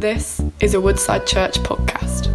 This 0.00 0.40
is 0.60 0.72
a 0.72 0.80
Woodside 0.80 1.26
Church 1.26 1.58
podcast. 1.58 2.28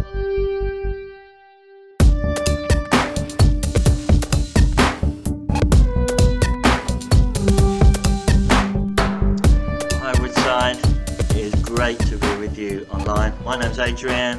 Hi 9.98 10.14
Woodside, 10.22 10.76
it 11.18 11.36
is 11.36 11.54
great 11.56 11.98
to 11.98 12.16
be 12.16 12.36
with 12.36 12.56
you 12.56 12.86
online. 12.92 13.32
My 13.44 13.58
name's 13.58 13.80
Adrian. 13.80 14.38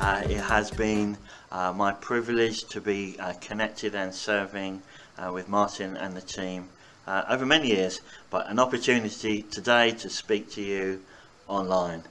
Uh, 0.00 0.22
it 0.28 0.40
has 0.40 0.72
been 0.72 1.16
uh, 1.52 1.72
my 1.72 1.92
privilege 1.92 2.64
to 2.64 2.80
be 2.80 3.16
uh, 3.20 3.34
connected 3.40 3.94
and 3.94 4.12
serving 4.12 4.82
uh, 5.18 5.30
with 5.32 5.48
Martin 5.48 5.96
and 5.96 6.16
the 6.16 6.20
team 6.20 6.68
uh, 7.06 7.22
over 7.28 7.46
many 7.46 7.68
years, 7.68 8.00
but 8.28 8.50
an 8.50 8.58
opportunity 8.58 9.42
today 9.42 9.92
to 9.92 10.10
speak 10.10 10.50
to 10.50 10.62
you 10.62 11.00
online. 11.46 12.02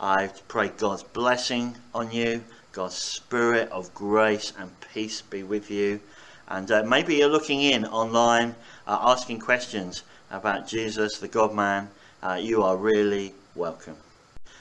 I 0.00 0.30
pray 0.48 0.68
God's 0.68 1.02
blessing 1.02 1.76
on 1.94 2.10
you, 2.10 2.42
God's 2.72 2.96
spirit 2.96 3.70
of 3.70 3.94
grace 3.94 4.52
and 4.58 4.70
peace 4.92 5.22
be 5.22 5.42
with 5.42 5.70
you. 5.70 6.00
And 6.48 6.70
uh, 6.70 6.82
maybe 6.82 7.16
you're 7.16 7.28
looking 7.28 7.62
in 7.62 7.84
online, 7.86 8.54
uh, 8.86 8.98
asking 9.00 9.40
questions 9.40 10.02
about 10.30 10.66
Jesus, 10.66 11.18
the 11.18 11.28
God 11.28 11.54
man. 11.54 11.88
Uh, 12.22 12.38
you 12.40 12.62
are 12.62 12.76
really 12.76 13.34
welcome. 13.54 13.96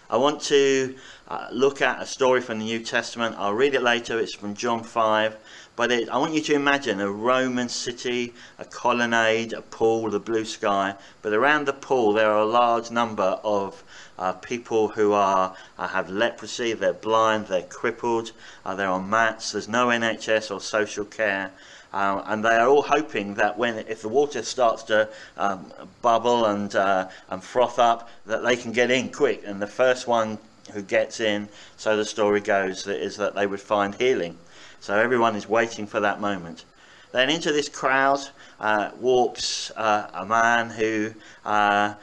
I 0.09 0.17
want 0.17 0.41
to 0.43 0.95
uh, 1.27 1.48
look 1.52 1.81
at 1.81 2.02
a 2.02 2.05
story 2.05 2.41
from 2.41 2.59
the 2.59 2.66
New 2.66 2.84
Testament. 2.84 3.35
I'll 3.39 3.53
read 3.53 3.73
it 3.73 3.81
later. 3.81 4.20
It's 4.20 4.35
from 4.35 4.53
John 4.53 4.84
5. 4.84 5.38
But 5.75 5.91
it, 5.91 6.09
I 6.09 6.17
want 6.17 6.34
you 6.34 6.41
to 6.41 6.53
imagine 6.53 7.02
a 7.02 7.09
Roman 7.09 7.67
city, 7.67 8.34
a 8.59 8.66
colonnade, 8.66 9.53
a 9.53 9.61
pool, 9.61 10.09
the 10.09 10.20
blue 10.20 10.45
sky. 10.45 10.95
But 11.23 11.34
around 11.34 11.66
the 11.66 11.73
pool, 11.73 12.13
there 12.13 12.30
are 12.30 12.41
a 12.41 12.45
large 12.45 12.91
number 12.91 13.39
of 13.44 13.84
uh, 14.20 14.34
people 14.34 14.89
who 14.89 15.13
are 15.13 15.55
uh, 15.80 15.88
have 15.88 16.09
leprosy. 16.09 16.73
They're 16.73 16.94
blind. 16.94 17.47
They're 17.47 17.64
crippled. 17.64 18.33
Uh, 18.64 18.75
they're 18.75 18.89
on 18.89 19.09
mats. 19.09 19.53
There's 19.53 19.67
no 19.67 19.88
NHS 19.88 20.53
or 20.53 20.61
social 20.61 21.05
care. 21.05 21.52
Uh, 21.94 22.23
and 22.25 22.44
they 22.44 22.55
are 22.55 22.67
all 22.67 22.81
hoping 22.81 23.36
that 23.36 23.55
when, 23.55 23.77
if 23.88 24.02
the 24.02 24.09
water 24.09 24.41
starts 24.41 24.81
to 24.81 25.08
um, 25.38 25.72
bubble 26.02 26.45
and 26.47 26.75
uh, 26.75 27.08
and 27.30 27.44
froth 27.44 27.77
up, 27.77 28.09
that 28.25 28.44
they 28.44 28.55
can 28.55 28.72
get 28.72 28.89
in 28.89 29.09
quick. 29.09 29.44
And 29.45 29.61
the 29.61 29.67
first 29.67 30.08
one 30.08 30.39
who 30.71 30.81
gets 30.81 31.19
in, 31.19 31.47
so 31.77 31.95
the 31.95 32.05
story 32.05 32.41
goes, 32.41 32.88
is 32.88 33.17
that 33.17 33.36
they 33.36 33.45
would 33.45 33.61
find 33.61 33.94
healing. 33.94 34.38
So 34.80 34.97
everyone 34.97 35.36
is 35.36 35.47
waiting 35.47 35.86
for 35.86 35.99
that 35.99 36.19
moment. 36.19 36.66
Then 37.11 37.30
into 37.30 37.52
this 37.52 37.69
crowd 37.69 38.21
uh, 38.59 38.89
walks 38.99 39.71
uh, 39.71 40.09
a 40.16 40.25
man 40.25 40.71
who, 40.71 41.14
uh, 41.45 41.94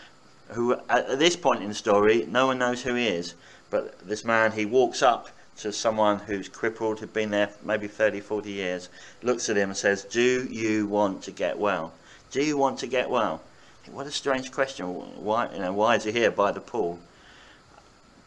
who 0.50 0.77
at 0.88 1.18
this 1.18 1.34
point 1.34 1.62
in 1.62 1.68
the 1.68 1.74
story, 1.74 2.27
no 2.28 2.46
one 2.46 2.58
knows 2.58 2.80
who 2.83 2.94
he 2.94 3.08
is. 3.08 3.34
But 3.70 4.06
this 4.06 4.24
man, 4.24 4.52
he 4.52 4.66
walks 4.66 5.02
up 5.02 5.30
to 5.61 5.72
someone 5.72 6.19
who's 6.19 6.48
crippled, 6.48 7.00
who'd 7.00 7.12
been 7.12 7.30
there 7.30 7.50
maybe 7.62 7.86
30, 7.86 8.20
40 8.20 8.50
years, 8.50 8.89
looks 9.22 9.48
at 9.48 9.56
him 9.56 9.70
and 9.70 9.77
says, 9.77 10.05
Do 10.05 10.48
you 10.50 10.86
want 10.86 11.22
to 11.25 11.30
get 11.30 11.58
well? 11.58 11.92
Do 12.30 12.42
you 12.42 12.56
want 12.56 12.78
to 12.78 12.86
get 12.86 13.11
well? 13.11 13.42
What 13.91 14.06
a 14.06 14.11
strange 14.11 14.52
question. 14.52 14.86
Why, 14.86 15.52
you 15.52 15.58
know, 15.58 15.72
why 15.72 15.97
is 15.97 16.05
he 16.05 16.12
here 16.12 16.30
by 16.30 16.52
the 16.52 16.61
pool? 16.61 16.98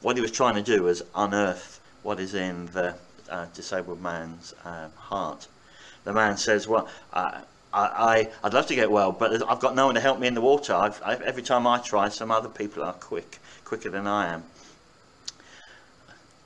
What 0.02 0.16
he 0.18 0.22
was 0.22 0.32
trying 0.32 0.56
to 0.56 0.62
do 0.62 0.84
was 0.84 1.02
unearth 1.16 1.80
what 2.04 2.20
is 2.20 2.36
in 2.36 2.68
the 2.68 2.96
uh, 3.30 3.46
disabled 3.54 4.02
man's 4.02 4.54
uh, 4.66 4.90
heart. 4.96 5.48
The 6.04 6.14
man 6.14 6.38
says, 6.38 6.68
Well, 6.68 6.88
uh, 7.14 7.42
I, 7.74 7.80
I, 7.82 8.30
would 8.44 8.54
love 8.54 8.68
to 8.68 8.76
get 8.76 8.92
well, 8.92 9.12
but 9.12 9.50
I've 9.50 9.60
got 9.60 9.74
no 9.74 9.88
one 9.88 9.96
to 9.96 10.02
help 10.02 10.20
me 10.20 10.28
in 10.28 10.36
the 10.36 10.42
water. 10.42 10.74
I've, 10.74 11.02
I, 11.02 11.16
every 11.16 11.42
time 11.42 11.66
I 11.66 11.80
try, 11.80 12.10
some 12.10 12.30
other 12.30 12.50
people 12.50 12.84
are 12.84 12.94
quick, 12.94 13.40
quicker 13.66 13.90
than 13.90 14.06
I 14.06 14.34
am. 14.34 14.44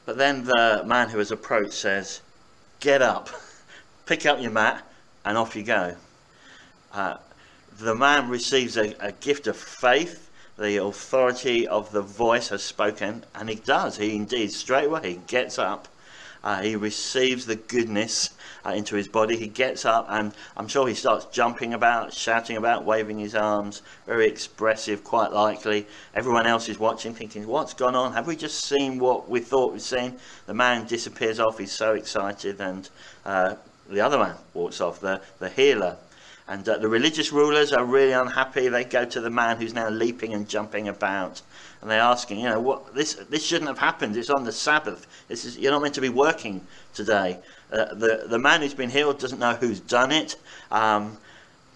But 0.07 0.15
then 0.15 0.45
the 0.45 0.83
man 0.85 1.09
who 1.09 1.17
has 1.17 1.31
approached 1.31 1.73
says, 1.73 2.21
Get 2.79 3.01
up, 3.01 3.29
pick 4.05 4.25
up 4.25 4.41
your 4.41 4.51
mat, 4.51 4.87
and 5.25 5.37
off 5.37 5.53
you 5.53 5.63
go. 5.63 5.97
Uh, 6.93 7.17
the 7.77 7.93
man 7.93 8.29
receives 8.29 8.77
a, 8.77 8.95
a, 9.05 9.11
gift 9.11 9.47
of 9.47 9.57
faith. 9.57 10.29
The 10.57 10.81
authority 10.81 11.67
of 11.67 11.91
the 11.91 12.01
voice 12.01 12.47
has 12.49 12.63
spoken, 12.63 13.25
and 13.35 13.49
he 13.49 13.55
does. 13.55 13.97
He 13.97 14.15
indeed, 14.15 14.53
straight 14.53 14.85
away, 14.85 15.09
he 15.09 15.19
gets 15.27 15.59
up. 15.59 15.89
Uh, 16.43 16.61
he 16.61 16.75
receives 16.75 17.45
the 17.45 17.55
goodness 17.55 18.31
uh, 18.65 18.71
into 18.71 18.95
his 18.95 19.07
body. 19.07 19.37
He 19.37 19.47
gets 19.47 19.85
up, 19.85 20.07
and 20.09 20.33
I'm 20.55 20.67
sure 20.67 20.87
he 20.87 20.93
starts 20.93 21.25
jumping 21.25 21.73
about, 21.73 22.13
shouting 22.13 22.57
about, 22.57 22.85
waving 22.85 23.19
his 23.19 23.35
arms, 23.35 23.81
very 24.05 24.27
expressive, 24.27 25.03
quite 25.03 25.31
likely. 25.31 25.87
Everyone 26.13 26.47
else 26.47 26.69
is 26.69 26.79
watching, 26.79 27.13
thinking, 27.13 27.47
What's 27.47 27.73
gone 27.73 27.95
on? 27.95 28.13
Have 28.13 28.27
we 28.27 28.35
just 28.35 28.65
seen 28.65 28.99
what 28.99 29.29
we 29.29 29.39
thought 29.39 29.73
we'd 29.73 29.81
seen? 29.81 30.17
The 30.45 30.53
man 30.53 30.85
disappears 30.85 31.39
off, 31.39 31.57
he's 31.57 31.71
so 31.71 31.93
excited, 31.93 32.59
and 32.59 32.89
uh, 33.25 33.55
the 33.89 34.01
other 34.01 34.17
man 34.17 34.35
walks 34.53 34.81
off, 34.81 34.99
the, 34.99 35.21
the 35.39 35.49
healer. 35.49 35.97
And 36.49 36.67
uh, 36.67 36.77
the 36.77 36.87
religious 36.87 37.33
rulers 37.33 37.73
are 37.73 37.83
really 37.83 38.13
unhappy. 38.13 38.69
They 38.69 38.85
go 38.85 39.03
to 39.03 39.19
the 39.19 39.29
man 39.29 39.57
who's 39.57 39.73
now 39.73 39.89
leaping 39.89 40.33
and 40.33 40.47
jumping 40.47 40.87
about, 40.87 41.41
and 41.81 41.91
they're 41.91 42.01
asking, 42.01 42.39
you 42.39 42.49
know, 42.49 42.59
what 42.59 42.93
this 42.95 43.13
this 43.29 43.45
shouldn't 43.45 43.67
have 43.67 43.77
happened. 43.77 44.15
It's 44.17 44.29
on 44.29 44.43
the 44.43 44.51
Sabbath. 44.51 45.07
This 45.27 45.45
is 45.45 45.57
you're 45.57 45.71
not 45.71 45.81
meant 45.81 45.95
to 45.95 46.01
be 46.01 46.09
working 46.09 46.65
today. 46.93 47.39
Uh, 47.71 47.93
the 47.93 48.25
the 48.27 48.39
man 48.39 48.61
who's 48.61 48.73
been 48.73 48.89
healed 48.89 49.19
doesn't 49.19 49.39
know 49.39 49.53
who's 49.53 49.79
done 49.79 50.11
it. 50.11 50.35
Um, 50.71 51.17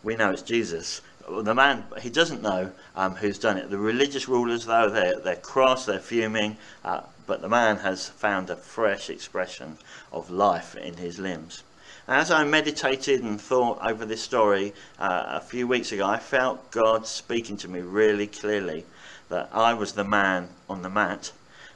we 0.03 0.15
know 0.15 0.31
it's 0.31 0.41
Jesus. 0.41 1.01
The 1.29 1.53
man 1.53 1.83
he 1.99 2.09
doesn't 2.09 2.41
know 2.41 2.71
um, 2.95 3.15
who's 3.15 3.37
done 3.37 3.57
it. 3.57 3.69
The 3.69 3.77
religious 3.77 4.27
rulers, 4.27 4.65
though, 4.65 4.89
they're 4.89 5.19
they're 5.19 5.35
cross, 5.35 5.85
they're 5.85 5.99
fuming, 5.99 6.57
uh, 6.83 7.01
but 7.27 7.41
the 7.41 7.49
man 7.49 7.77
has 7.77 8.09
found 8.09 8.49
a 8.49 8.55
fresh 8.55 9.09
expression 9.09 9.77
of 10.11 10.31
life 10.31 10.75
in 10.75 10.95
his 10.95 11.19
limbs. 11.19 11.63
As 12.07 12.31
I 12.31 12.43
meditated 12.43 13.21
and 13.21 13.39
thought 13.39 13.77
over 13.81 14.05
this 14.05 14.23
story 14.23 14.73
uh, 14.99 15.23
a 15.27 15.39
few 15.39 15.67
weeks 15.67 15.91
ago, 15.91 16.05
I 16.05 16.17
felt 16.17 16.71
God 16.71 17.05
speaking 17.05 17.57
to 17.57 17.67
me 17.67 17.79
really 17.79 18.25
clearly 18.25 18.85
that 19.31 19.49
I 19.51 19.73
was 19.73 19.93
the 19.93 20.03
man 20.03 20.49
on 20.69 20.81
the 20.81 20.89
mat 20.89 21.31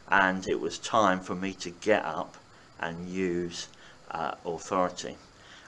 and 0.09 0.47
it 0.47 0.59
was 0.59 0.77
time 0.77 1.19
for 1.19 1.33
me 1.33 1.53
to 1.53 1.71
get 1.71 2.05
up 2.05 2.35
and 2.79 3.09
use 3.09 3.67
uh, 4.11 4.35
authority. 4.45 5.17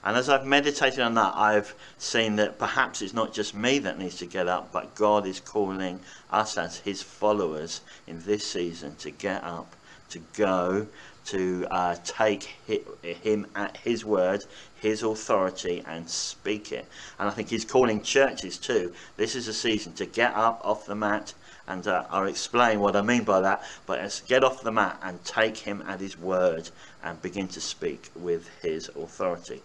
And 0.04 0.16
as 0.16 0.30
I've 0.30 0.46
meditated 0.46 1.00
on 1.00 1.16
that, 1.16 1.34
I've 1.36 1.74
seen 1.98 2.36
that 2.36 2.60
perhaps 2.60 3.02
it's 3.02 3.14
not 3.14 3.34
just 3.34 3.56
me 3.56 3.80
that 3.80 3.98
needs 3.98 4.18
to 4.18 4.26
get 4.26 4.48
up, 4.48 4.72
but 4.72 4.96
God 4.96 5.26
is 5.26 5.40
calling 5.40 6.00
us 6.32 6.58
as 6.58 6.78
His 6.78 7.02
followers 7.02 7.82
in 8.06 8.22
this 8.22 8.46
season 8.46 8.96
to 8.98 9.10
get 9.10 9.44
up, 9.44 9.76
to 10.10 10.20
go, 10.36 10.88
to 11.28 11.68
uh, 11.70 11.94
take 12.06 12.56
him 13.04 13.48
at 13.54 13.76
his 13.76 14.06
word, 14.06 14.46
his 14.80 15.04
authority, 15.04 15.84
and 15.86 16.10
speak 16.10 16.72
it. 16.72 16.86
And 17.20 17.28
I 17.28 17.32
think 17.34 17.50
he's 17.50 17.66
calling 17.66 18.02
churches 18.02 18.58
too. 18.58 18.94
This 19.18 19.36
is 19.36 19.50
a 19.50 19.54
season 19.54 19.92
to 19.94 20.06
get 20.06 20.34
up 20.36 20.62
off 20.64 20.86
the 20.86 20.96
mat, 20.96 21.34
and 21.68 21.88
uh, 21.88 22.06
I'll 22.10 22.28
explain 22.28 22.80
what 22.80 22.96
I 22.96 23.02
mean 23.02 23.24
by 23.24 23.42
that. 23.42 23.64
But 23.86 24.00
it's 24.00 24.22
get 24.22 24.44
off 24.44 24.62
the 24.62 24.72
mat 24.72 25.00
and 25.02 25.24
take 25.24 25.58
him 25.58 25.84
at 25.88 26.00
his 26.00 26.18
word 26.18 26.70
and 27.04 27.22
begin 27.22 27.48
to 27.50 27.62
speak 27.62 28.10
with 28.16 28.48
his 28.62 28.90
authority. 28.90 29.62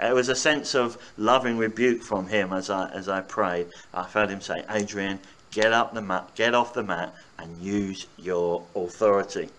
It 0.00 0.14
was 0.14 0.28
a 0.28 0.34
sense 0.34 0.74
of 0.74 0.96
loving 1.16 1.58
rebuke 1.58 2.02
from 2.02 2.26
him 2.28 2.52
as 2.52 2.70
I 2.70 2.88
as 2.90 3.08
I 3.08 3.20
prayed. 3.20 3.68
I 3.92 4.04
felt 4.04 4.30
him 4.30 4.40
say, 4.40 4.64
"Adrian, 4.70 5.20
get 5.50 5.72
up 5.72 5.94
the 5.94 6.02
mat, 6.02 6.30
get 6.34 6.54
off 6.54 6.72
the 6.72 6.82
mat, 6.82 7.14
and 7.38 7.56
use 7.58 8.06
your 8.16 8.64
authority." 8.74 9.50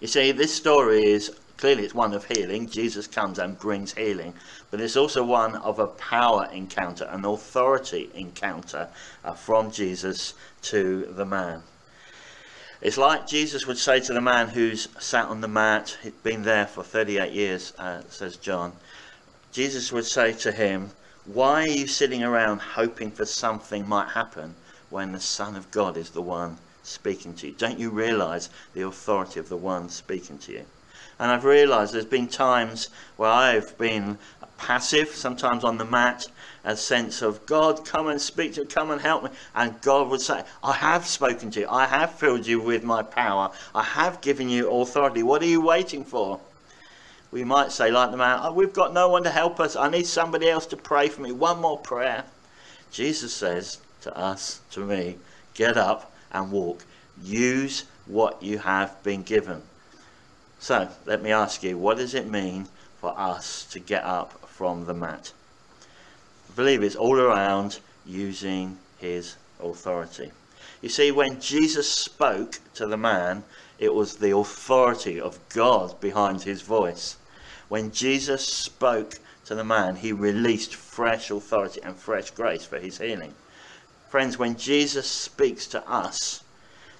You 0.00 0.06
see, 0.06 0.30
this 0.32 0.54
story 0.54 1.04
is 1.04 1.32
clearly 1.56 1.84
it's 1.84 1.94
one 1.94 2.14
of 2.14 2.26
healing. 2.26 2.68
Jesus 2.68 3.06
comes 3.06 3.38
and 3.38 3.58
brings 3.58 3.94
healing, 3.94 4.34
but 4.70 4.80
it's 4.80 4.96
also 4.96 5.24
one 5.24 5.56
of 5.56 5.78
a 5.78 5.86
power 5.86 6.48
encounter, 6.52 7.04
an 7.04 7.24
authority 7.24 8.10
encounter 8.14 8.88
uh, 9.24 9.32
from 9.32 9.70
Jesus 9.70 10.34
to 10.62 11.06
the 11.10 11.24
man. 11.24 11.62
It's 12.82 12.98
like 12.98 13.26
Jesus 13.26 13.66
would 13.66 13.78
say 13.78 14.00
to 14.00 14.12
the 14.12 14.20
man 14.20 14.48
who's 14.48 14.88
sat 14.98 15.26
on 15.26 15.40
the 15.40 15.48
mat, 15.48 15.96
he'd 16.02 16.22
been 16.22 16.42
there 16.42 16.66
for 16.66 16.82
38 16.82 17.32
years, 17.32 17.72
uh, 17.78 18.02
says 18.10 18.36
John. 18.36 18.72
Jesus 19.50 19.90
would 19.92 20.04
say 20.04 20.34
to 20.34 20.52
him, 20.52 20.90
Why 21.24 21.62
are 21.62 21.68
you 21.68 21.86
sitting 21.86 22.22
around 22.22 22.60
hoping 22.60 23.10
for 23.10 23.24
something 23.24 23.88
might 23.88 24.10
happen 24.10 24.54
when 24.90 25.12
the 25.12 25.20
Son 25.20 25.56
of 25.56 25.70
God 25.70 25.96
is 25.96 26.10
the 26.10 26.20
one 26.20 26.58
speaking 26.82 27.34
to 27.36 27.46
you? 27.46 27.54
Don't 27.54 27.78
you 27.78 27.88
realize 27.88 28.50
the 28.74 28.82
authority 28.82 29.40
of 29.40 29.48
the 29.48 29.56
one 29.56 29.88
speaking 29.88 30.36
to 30.40 30.52
you? 30.52 30.66
And 31.18 31.30
I've 31.30 31.44
realized 31.44 31.94
there's 31.94 32.04
been 32.04 32.28
times 32.28 32.88
where 33.16 33.30
I've 33.30 33.76
been 33.78 34.18
passive, 34.58 35.08
sometimes 35.08 35.64
on 35.64 35.78
the 35.78 35.84
mat, 35.84 36.26
a 36.64 36.76
sense 36.76 37.22
of 37.22 37.46
God, 37.46 37.84
come 37.86 38.08
and 38.08 38.20
speak 38.20 38.54
to, 38.54 38.64
come 38.64 38.90
and 38.90 39.00
help 39.00 39.24
me. 39.24 39.30
And 39.54 39.80
God 39.80 40.08
would 40.10 40.20
say, 40.20 40.42
I 40.62 40.72
have 40.72 41.06
spoken 41.06 41.50
to 41.52 41.60
you, 41.60 41.68
I 41.68 41.86
have 41.86 42.12
filled 42.14 42.46
you 42.46 42.60
with 42.60 42.82
my 42.82 43.02
power, 43.02 43.50
I 43.74 43.82
have 43.82 44.20
given 44.20 44.48
you 44.48 44.70
authority. 44.70 45.22
What 45.22 45.42
are 45.42 45.46
you 45.46 45.60
waiting 45.60 46.04
for? 46.04 46.40
We 47.30 47.44
might 47.44 47.72
say, 47.72 47.90
like 47.90 48.10
the 48.10 48.16
man, 48.16 48.40
oh, 48.42 48.52
we've 48.52 48.72
got 48.72 48.92
no 48.92 49.08
one 49.08 49.24
to 49.24 49.30
help 49.30 49.60
us. 49.60 49.76
I 49.76 49.90
need 49.90 50.06
somebody 50.06 50.48
else 50.48 50.66
to 50.66 50.76
pray 50.76 51.08
for 51.08 51.22
me. 51.22 51.32
One 51.32 51.60
more 51.60 51.78
prayer. 51.78 52.24
Jesus 52.90 53.32
says 53.32 53.78
to 54.02 54.16
us, 54.16 54.60
to 54.70 54.80
me, 54.80 55.16
get 55.54 55.76
up 55.76 56.12
and 56.32 56.50
walk. 56.52 56.84
Use 57.22 57.84
what 58.06 58.42
you 58.42 58.58
have 58.58 59.02
been 59.02 59.22
given. 59.22 59.62
So, 60.58 60.88
let 61.04 61.22
me 61.22 61.32
ask 61.32 61.62
you, 61.62 61.76
what 61.76 61.98
does 61.98 62.14
it 62.14 62.30
mean 62.30 62.68
for 63.00 63.18
us 63.18 63.64
to 63.72 63.78
get 63.78 64.04
up 64.04 64.48
from 64.48 64.86
the 64.86 64.94
mat? 64.94 65.32
I 66.50 66.56
believe 66.56 66.82
it's 66.82 66.96
all 66.96 67.18
around 67.18 67.78
using 68.04 68.78
his 68.98 69.36
authority. 69.60 70.32
You 70.80 70.88
see, 70.88 71.10
when 71.10 71.40
Jesus 71.40 71.90
spoke 71.90 72.60
to 72.74 72.86
the 72.86 72.96
man, 72.96 73.44
it 73.78 73.94
was 73.94 74.16
the 74.16 74.36
authority 74.36 75.20
of 75.20 75.38
God 75.50 76.00
behind 76.00 76.42
his 76.42 76.62
voice. 76.62 77.16
When 77.68 77.90
Jesus 77.92 78.46
spoke 78.46 79.18
to 79.46 79.54
the 79.54 79.64
man, 79.64 79.96
he 79.96 80.12
released 80.12 80.74
fresh 80.74 81.30
authority 81.30 81.80
and 81.82 81.96
fresh 81.96 82.30
grace 82.30 82.64
for 82.64 82.78
his 82.78 82.98
healing. 82.98 83.34
Friends, 84.08 84.38
when 84.38 84.56
Jesus 84.56 85.06
speaks 85.08 85.66
to 85.68 85.88
us, 85.88 86.42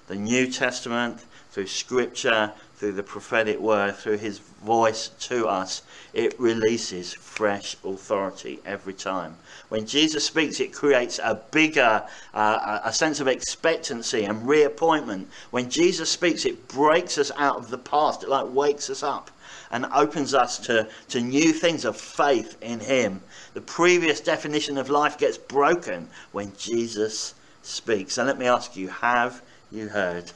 the 0.07 0.15
New 0.15 0.51
Testament, 0.51 1.25
through 1.51 1.67
Scripture, 1.67 2.53
through 2.77 2.91
the 2.91 3.03
prophetic 3.03 3.59
word, 3.59 3.95
through 3.95 4.17
his 4.17 4.37
voice 4.37 5.09
to 5.19 5.47
us, 5.47 5.81
it 6.13 6.39
releases 6.39 7.11
fresh 7.15 7.75
authority 7.83 8.59
every 8.65 8.93
time. 8.93 9.35
When 9.69 9.87
Jesus 9.87 10.25
speaks, 10.25 10.59
it 10.59 10.73
creates 10.73 11.19
a 11.19 11.41
bigger, 11.49 12.03
uh, 12.35 12.79
a 12.83 12.93
sense 12.93 13.19
of 13.19 13.27
expectancy 13.27 14.25
and 14.25 14.47
reappointment. 14.47 15.27
When 15.49 15.71
Jesus 15.71 16.11
speaks, 16.11 16.45
it 16.45 16.67
breaks 16.67 17.17
us 17.17 17.31
out 17.35 17.57
of 17.57 17.71
the 17.71 17.79
past. 17.79 18.21
It 18.21 18.29
like 18.29 18.45
wakes 18.53 18.91
us 18.91 19.01
up 19.01 19.31
and 19.71 19.87
opens 19.87 20.35
us 20.35 20.59
to, 20.59 20.87
to 21.09 21.19
new 21.19 21.53
things 21.53 21.83
of 21.83 21.97
faith 21.97 22.57
in 22.61 22.79
him. 22.79 23.21
The 23.55 23.61
previous 23.61 24.21
definition 24.21 24.77
of 24.77 24.91
life 24.91 25.17
gets 25.17 25.37
broken 25.37 26.09
when 26.31 26.55
Jesus 26.55 27.33
speaks. 27.63 28.19
And 28.19 28.27
let 28.27 28.37
me 28.37 28.45
ask 28.45 28.75
you, 28.75 28.89
have 28.89 29.41
you 29.71 29.87
heard 29.87 30.31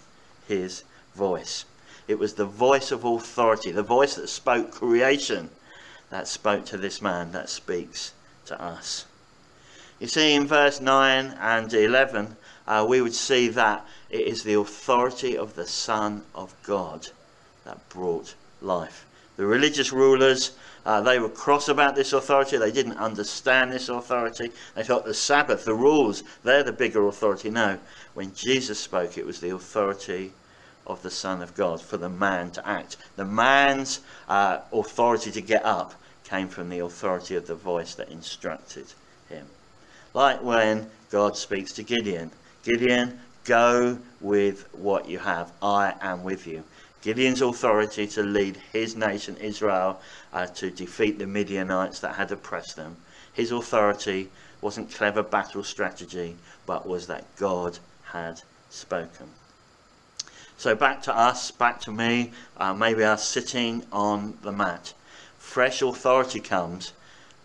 his 0.48 0.84
voice? 1.16 1.66
It 2.12 2.20
was 2.20 2.34
the 2.34 2.46
voice 2.46 2.92
of 2.92 3.06
authority, 3.06 3.72
the 3.72 3.84
voice 3.84 4.16
that 4.16 4.28
spoke 4.28 4.72
creation, 4.72 5.50
that 6.10 6.28
spoke 6.28 6.66
to 6.66 6.78
this 6.78 7.02
man, 7.02 7.32
that 7.32 7.50
speaks 7.50 8.12
to 8.48 8.62
us. 8.62 9.06
You 9.98 10.08
see, 10.08 10.34
in 10.34 10.46
verse 10.46 10.82
9 10.82 11.38
and 11.40 11.74
11, 11.74 12.36
uh, 12.68 12.86
we 12.86 13.02
would 13.02 13.14
see 13.14 13.48
that 13.48 13.86
it 14.10 14.28
is 14.28 14.44
the 14.44 14.56
authority 14.56 15.38
of 15.38 15.56
the 15.56 15.66
Son 15.66 16.24
of 16.36 16.54
God 16.64 17.08
that 17.64 17.88
brought 17.88 18.36
life. 18.62 19.06
The 19.38 19.46
religious 19.46 19.94
rulers, 19.94 20.52
uh, 20.86 21.00
they 21.00 21.18
were 21.18 21.30
cross 21.30 21.70
about 21.70 21.96
this 21.96 22.12
authority. 22.12 22.58
They 22.58 22.74
didn't 22.74 22.98
understand 22.98 23.72
this 23.72 23.88
authority. 23.88 24.52
They 24.76 24.84
thought 24.84 25.06
the 25.06 25.14
Sabbath, 25.14 25.64
the 25.64 25.76
rules, 25.76 26.24
they're 26.44 26.62
the 26.62 26.74
bigger 26.74 27.08
authority. 27.08 27.50
No, 27.50 27.80
when 28.16 28.34
Jesus 28.34 28.82
spoke, 28.82 29.18
it 29.18 29.26
was 29.26 29.40
the 29.40 29.56
authority 29.56 30.34
of 30.86 31.02
the 31.02 31.12
Son 31.12 31.42
of 31.42 31.56
God 31.56 31.82
for 31.82 31.98
the 31.98 32.10
man 32.10 32.52
to 32.52 32.68
act. 32.68 32.98
The 33.16 33.26
man's 33.26 34.00
uh, 34.28 34.60
authority 34.74 35.32
to 35.32 35.42
get 35.42 35.66
up 35.66 35.94
came 36.24 36.48
from 36.48 36.70
the 36.70 36.80
authority 36.80 37.36
of 37.36 37.48
the 37.48 37.56
voice 37.56 37.96
that 37.96 38.10
instructed 38.10 38.94
him. 39.30 39.48
Like 40.14 40.42
when 40.42 40.90
God 41.10 41.38
speaks 41.38 41.72
to 41.74 41.84
Gideon 41.84 42.32
Gideon, 42.64 43.20
go 43.44 43.98
with 44.20 44.68
what 44.74 45.10
you 45.10 45.18
have. 45.18 45.52
I 45.62 45.96
am 46.00 46.24
with 46.24 46.46
you. 46.46 46.64
Gideon's 47.02 47.42
authority 47.42 48.06
to 48.08 48.22
lead 48.22 48.58
his 48.72 48.96
nation, 48.96 49.36
Israel, 49.38 50.00
uh, 50.32 50.46
to 50.46 50.70
defeat 50.70 51.18
the 51.18 51.26
Midianites 51.26 52.00
that 52.02 52.16
had 52.16 52.32
oppressed 52.32 52.76
them. 52.76 52.98
His 53.34 53.52
authority 53.52 54.30
wasn't 54.62 54.94
clever 54.94 55.24
battle 55.24 55.64
strategy, 55.64 56.36
but 56.68 56.88
was 56.88 57.08
that 57.08 57.26
God 57.38 57.80
had 58.04 58.42
spoken. 58.70 59.28
So 60.62 60.76
back 60.76 61.02
to 61.04 61.18
us, 61.18 61.50
back 61.50 61.82
to 61.82 61.92
me, 61.92 62.34
uh, 62.56 62.72
maybe 62.72 63.04
us 63.04 63.28
sitting 63.28 63.84
on 63.92 64.38
the 64.44 64.52
mat. 64.52 64.94
Fresh 65.40 65.82
authority 65.82 66.40
comes, 66.40 66.94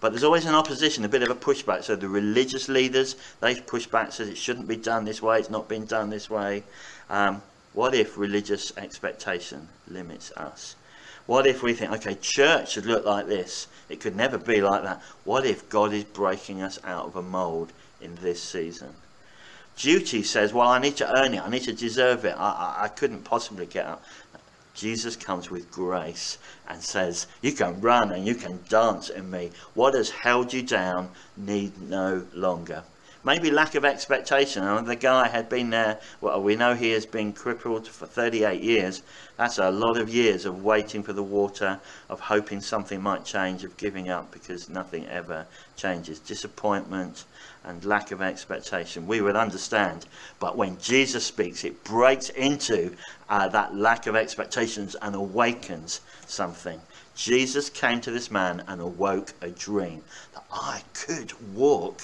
but 0.01 0.11
there's 0.11 0.23
always 0.23 0.45
an 0.45 0.55
opposition, 0.55 1.03
a 1.03 1.09
bit 1.09 1.23
of 1.23 1.31
a 1.31 1.35
pushback. 1.35 1.83
So 1.83 1.97
the 1.97 2.11
religious 2.11 2.69
leaders, 2.69 3.17
they 3.41 3.59
push 3.59 3.87
back, 3.87 4.13
says 4.13 4.29
it 4.29 4.37
shouldn't 4.37 4.69
be 4.69 4.77
done 4.77 5.07
this 5.07 5.23
way, 5.23 5.39
it's 5.39 5.49
not 5.49 5.67
been 5.67 5.87
done 5.87 6.11
this 6.11 6.29
way. 6.29 6.63
Um, 7.09 7.41
what 7.73 7.95
if 7.95 8.19
religious 8.19 8.77
expectation 8.77 9.67
limits 9.89 10.31
us? 10.33 10.77
What 11.25 11.47
if 11.47 11.63
we 11.63 11.73
think, 11.73 11.93
okay, 11.93 12.17
church 12.17 12.73
should 12.73 12.85
look 12.85 13.07
like 13.07 13.29
this? 13.29 13.67
It 13.89 13.99
could 13.99 14.15
never 14.15 14.37
be 14.37 14.61
like 14.61 14.83
that. 14.83 15.01
What 15.25 15.47
if 15.47 15.71
God 15.71 15.95
is 15.95 16.05
breaking 16.05 16.61
us 16.61 16.79
out 16.85 17.07
of 17.07 17.17
a 17.17 17.23
mould 17.23 17.73
in 17.99 18.17
this 18.17 18.43
season? 18.43 18.95
Duty 19.77 20.23
says, 20.23 20.53
well, 20.53 20.69
I 20.69 20.79
need 20.79 20.97
to 20.97 21.19
earn 21.19 21.35
it. 21.35 21.43
I 21.43 21.51
need 21.51 21.65
to 21.65 21.73
deserve 21.73 22.25
it. 22.25 22.35
I, 22.37 22.77
I, 22.79 22.85
I 22.85 22.89
couldn't 22.89 23.25
possibly 23.25 23.67
get 23.67 23.87
up. 23.87 24.03
Jesus 24.75 25.17
comes 25.17 25.51
with 25.51 25.71
grace 25.71 26.37
and 26.69 26.83
says, 26.83 27.27
You 27.41 27.53
can 27.53 27.81
run 27.81 28.13
and 28.13 28.27
you 28.27 28.35
can 28.35 28.61
dance 28.69 29.09
in 29.09 29.31
me. 29.31 29.51
What 29.73 29.95
has 29.95 30.11
held 30.11 30.53
you 30.53 30.63
down 30.63 31.11
need 31.37 31.81
no 31.81 32.27
longer. 32.35 32.85
Maybe 33.27 33.51
lack 33.51 33.75
of 33.75 33.85
expectation. 33.85 34.85
The 34.85 34.95
guy 34.95 35.27
had 35.27 35.49
been 35.49 35.71
there, 35.71 35.99
well, 36.21 36.41
we 36.41 36.55
know 36.55 36.77
he 36.77 36.91
has 36.93 37.05
been 37.05 37.33
crippled 37.33 37.89
for 37.89 38.07
38 38.07 38.63
years. 38.63 39.03
That's 39.37 39.59
a 39.59 39.69
lot 39.69 39.99
of 39.99 40.09
years 40.09 40.45
of 40.45 40.63
waiting 40.63 41.03
for 41.03 41.13
the 41.13 41.25
water, 41.25 41.81
of 42.09 42.21
hoping 42.21 42.61
something 42.61 43.03
might 43.03 43.25
change, 43.25 43.65
of 43.65 43.77
giving 43.77 44.11
up 44.11 44.31
because 44.31 44.69
nothing 44.69 45.09
ever 45.09 45.45
changes. 45.75 46.21
Disappointment 46.21 47.25
and 47.65 47.85
lack 47.85 48.13
of 48.13 48.23
expectation. 48.23 49.09
We 49.09 49.21
would 49.21 49.35
understand. 49.35 50.07
But 50.39 50.57
when 50.57 50.79
Jesus 50.79 51.27
speaks, 51.27 51.65
it 51.65 51.83
breaks 51.83 52.29
into 52.29 52.95
uh, 53.29 53.49
that 53.49 53.75
lack 53.75 54.07
of 54.07 54.15
expectations 54.15 54.95
and 55.03 55.17
awakens 55.17 56.01
something. 56.29 56.81
Jesus 57.17 57.71
came 57.71 58.01
to 58.03 58.13
this 58.13 58.31
man 58.31 58.63
and 58.69 58.81
awoke 58.81 59.33
a 59.43 59.49
dream 59.49 60.05
that 60.33 60.45
I 60.53 60.83
could 60.95 61.33
walk 61.57 62.03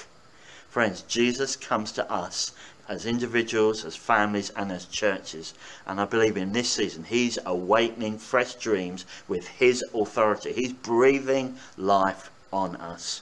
Friends, 0.72 1.02
Jesus 1.02 1.54
comes 1.54 1.92
to 1.92 2.10
us 2.10 2.52
as 2.88 3.04
individuals, 3.04 3.84
as 3.84 3.94
families, 3.94 4.48
and 4.56 4.72
as 4.72 4.86
churches. 4.86 5.52
And 5.86 6.00
I 6.00 6.06
believe 6.06 6.38
in 6.38 6.54
this 6.54 6.70
season, 6.70 7.04
He's 7.04 7.38
awakening 7.44 8.16
fresh 8.16 8.54
dreams 8.54 9.04
with 9.28 9.46
His 9.46 9.84
authority. 9.94 10.54
He's 10.54 10.72
breathing 10.72 11.58
life 11.76 12.30
on 12.50 12.76
us. 12.76 13.20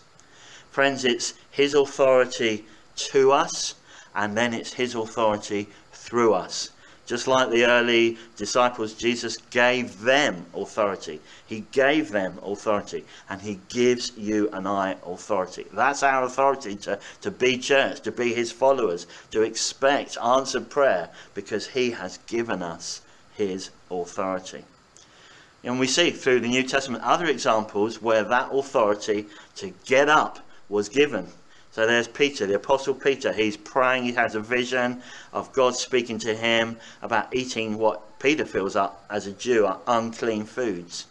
Friends, 0.70 1.04
it's 1.04 1.34
His 1.50 1.74
authority 1.74 2.66
to 3.10 3.32
us, 3.32 3.74
and 4.14 4.38
then 4.38 4.54
it's 4.54 4.74
His 4.74 4.94
authority 4.94 5.70
through 5.92 6.34
us. 6.34 6.70
Just 7.10 7.26
like 7.26 7.50
the 7.50 7.64
early 7.64 8.18
disciples, 8.36 8.94
Jesus 8.94 9.36
gave 9.50 10.00
them 10.02 10.46
authority. 10.54 11.18
He 11.44 11.64
gave 11.72 12.12
them 12.12 12.38
authority, 12.40 13.04
and 13.28 13.42
He 13.42 13.58
gives 13.68 14.16
you 14.16 14.48
and 14.52 14.68
I 14.68 14.94
authority. 15.04 15.66
That's 15.72 16.04
our 16.04 16.22
authority 16.22 16.76
to, 16.76 17.00
to 17.22 17.32
be 17.32 17.58
church, 17.58 18.02
to 18.02 18.12
be 18.12 18.32
His 18.32 18.52
followers, 18.52 19.08
to 19.32 19.42
expect 19.42 20.18
answered 20.24 20.70
prayer, 20.70 21.10
because 21.34 21.66
He 21.66 21.90
has 21.90 22.18
given 22.28 22.62
us 22.62 23.00
His 23.34 23.70
authority. 23.90 24.62
And 25.64 25.80
we 25.80 25.88
see 25.88 26.12
through 26.12 26.38
the 26.38 26.48
New 26.48 26.62
Testament 26.62 27.02
other 27.02 27.26
examples 27.26 28.00
where 28.00 28.22
that 28.22 28.50
authority 28.52 29.26
to 29.56 29.72
get 29.84 30.08
up 30.08 30.38
was 30.68 30.88
given. 30.88 31.26
So 31.80 31.86
there's 31.86 32.08
Peter, 32.08 32.44
the 32.44 32.56
Apostle 32.56 32.92
Peter. 32.92 33.32
He's 33.32 33.56
praying, 33.56 34.04
he 34.04 34.12
has 34.12 34.34
a 34.34 34.40
vision 34.40 35.00
of 35.32 35.50
God 35.54 35.74
speaking 35.74 36.18
to 36.18 36.36
him 36.36 36.76
about 37.00 37.34
eating 37.34 37.78
what 37.78 38.18
Peter 38.18 38.44
feels 38.44 38.76
up 38.76 39.06
as 39.08 39.26
a 39.26 39.32
Jew 39.32 39.64
are 39.64 39.78
unclean 39.86 40.44
foods. 40.44 41.06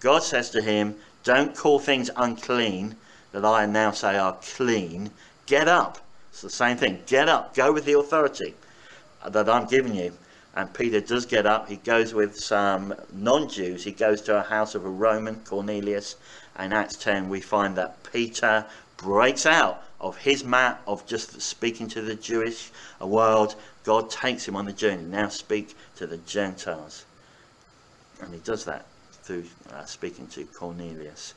God 0.00 0.22
says 0.22 0.48
to 0.52 0.62
him, 0.62 0.96
Don't 1.24 1.54
call 1.54 1.78
things 1.78 2.08
unclean 2.16 2.96
that 3.32 3.44
I 3.44 3.66
now 3.66 3.90
say 3.90 4.16
are 4.16 4.38
clean. 4.40 5.10
Get 5.44 5.68
up. 5.68 5.98
It's 6.30 6.40
the 6.40 6.48
same 6.48 6.78
thing. 6.78 7.02
Get 7.04 7.28
up. 7.28 7.54
Go 7.54 7.70
with 7.74 7.84
the 7.84 7.98
authority 7.98 8.54
that 9.28 9.46
I'm 9.46 9.66
giving 9.66 9.94
you. 9.94 10.14
And 10.56 10.72
Peter 10.72 11.00
does 11.00 11.26
get 11.26 11.44
up. 11.44 11.68
He 11.68 11.76
goes 11.76 12.14
with 12.14 12.38
some 12.38 12.94
non 13.12 13.50
Jews. 13.50 13.84
He 13.84 13.92
goes 13.92 14.22
to 14.22 14.38
a 14.38 14.42
house 14.42 14.74
of 14.74 14.86
a 14.86 14.88
Roman, 14.88 15.40
Cornelius. 15.40 16.16
In 16.58 16.72
Acts 16.72 16.96
10, 16.96 17.28
we 17.28 17.40
find 17.40 17.76
that 17.76 18.10
Peter 18.10 18.64
breaks 18.96 19.46
out 19.46 19.82
of 20.00 20.16
his 20.18 20.44
mat 20.44 20.80
of 20.86 21.06
just 21.06 21.40
speaking 21.40 21.88
to 21.88 22.02
the 22.02 22.14
Jewish 22.14 22.70
world, 23.00 23.56
God 23.84 24.10
takes 24.10 24.46
him 24.46 24.56
on 24.56 24.66
the 24.66 24.72
journey. 24.72 25.02
Now 25.02 25.28
speak 25.28 25.76
to 25.96 26.06
the 26.06 26.18
Gentiles. 26.18 27.04
And 28.20 28.32
he 28.32 28.40
does 28.40 28.64
that 28.64 28.86
through 29.22 29.44
uh, 29.72 29.84
speaking 29.84 30.26
to 30.28 30.44
Cornelius. 30.44 31.34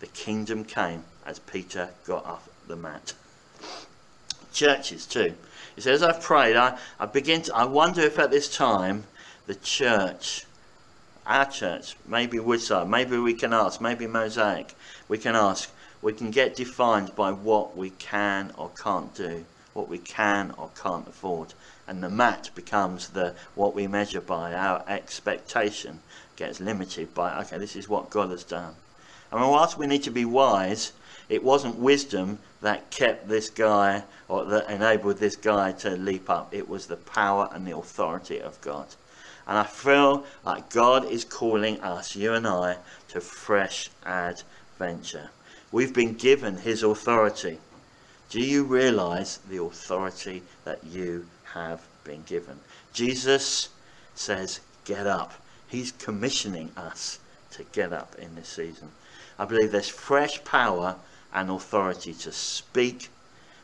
The 0.00 0.06
kingdom 0.08 0.64
came 0.64 1.04
as 1.26 1.38
Peter 1.38 1.90
got 2.06 2.24
off 2.24 2.48
the 2.66 2.76
mat. 2.76 3.14
Churches 4.52 5.06
too. 5.06 5.34
He 5.74 5.80
says, 5.80 6.02
I've 6.02 6.20
prayed, 6.20 6.56
I, 6.56 6.78
I 6.98 7.06
begin 7.06 7.42
to, 7.42 7.54
I 7.54 7.64
wonder 7.64 8.00
if 8.00 8.18
at 8.18 8.30
this 8.30 8.54
time 8.54 9.04
the 9.46 9.54
church, 9.54 10.44
our 11.26 11.44
church, 11.44 11.96
maybe 12.06 12.38
Woodside, 12.38 12.88
maybe 12.88 13.16
we 13.16 13.34
can 13.34 13.52
ask, 13.52 13.80
maybe 13.80 14.06
Mosaic, 14.06 14.74
we 15.08 15.18
can 15.18 15.36
ask, 15.36 15.70
we 16.00 16.12
can 16.12 16.30
get 16.30 16.56
defined 16.56 17.14
by 17.16 17.32
what 17.32 17.76
we 17.76 17.90
can 17.90 18.52
or 18.56 18.70
can't 18.70 19.14
do, 19.14 19.44
what 19.74 19.88
we 19.88 19.98
can 19.98 20.52
or 20.56 20.70
can't 20.80 21.08
afford. 21.08 21.54
and 21.86 22.02
the 22.02 22.08
mat 22.10 22.50
becomes 22.54 23.08
the 23.08 23.34
what 23.54 23.74
we 23.74 23.86
measure 23.86 24.20
by. 24.20 24.52
Our 24.52 24.84
expectation 24.86 26.00
gets 26.36 26.60
limited 26.60 27.14
by 27.14 27.40
okay, 27.40 27.58
this 27.58 27.74
is 27.74 27.88
what 27.88 28.10
God 28.10 28.30
has 28.30 28.44
done. 28.44 28.74
And 29.32 29.40
whilst 29.40 29.78
we 29.78 29.86
need 29.86 30.02
to 30.04 30.10
be 30.10 30.24
wise, 30.24 30.92
it 31.28 31.42
wasn't 31.42 31.76
wisdom 31.76 32.38
that 32.60 32.90
kept 32.90 33.28
this 33.28 33.50
guy 33.50 34.04
or 34.28 34.44
that 34.44 34.70
enabled 34.70 35.18
this 35.18 35.36
guy 35.36 35.72
to 35.72 35.90
leap 35.90 36.30
up. 36.30 36.54
It 36.54 36.68
was 36.68 36.86
the 36.86 36.96
power 36.96 37.48
and 37.52 37.66
the 37.66 37.76
authority 37.76 38.40
of 38.40 38.60
God. 38.60 38.86
And 39.46 39.56
I 39.56 39.64
feel 39.64 40.24
like 40.44 40.70
God 40.70 41.04
is 41.06 41.24
calling 41.24 41.80
us, 41.80 42.14
you 42.14 42.34
and 42.34 42.46
I, 42.46 42.76
to 43.08 43.20
fresh 43.20 43.90
adventure. 44.04 45.30
We've 45.70 45.92
been 45.92 46.14
given 46.14 46.56
His 46.56 46.82
authority. 46.82 47.58
Do 48.30 48.40
you 48.40 48.64
realize 48.64 49.38
the 49.48 49.62
authority 49.62 50.42
that 50.64 50.84
you 50.84 51.26
have 51.52 51.82
been 52.04 52.22
given? 52.22 52.58
Jesus 52.92 53.68
says, 54.14 54.60
Get 54.84 55.06
up. 55.06 55.34
He's 55.66 55.92
commissioning 55.92 56.72
us 56.76 57.18
to 57.50 57.64
get 57.72 57.92
up 57.92 58.14
in 58.18 58.34
this 58.34 58.48
season. 58.48 58.90
I 59.38 59.44
believe 59.44 59.70
there's 59.70 59.88
fresh 59.88 60.42
power 60.44 60.96
and 61.32 61.50
authority 61.50 62.14
to 62.14 62.32
speak 62.32 63.10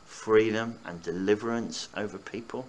freedom 0.04 0.78
and 0.84 1.02
deliverance 1.02 1.88
over 1.96 2.18
people. 2.18 2.68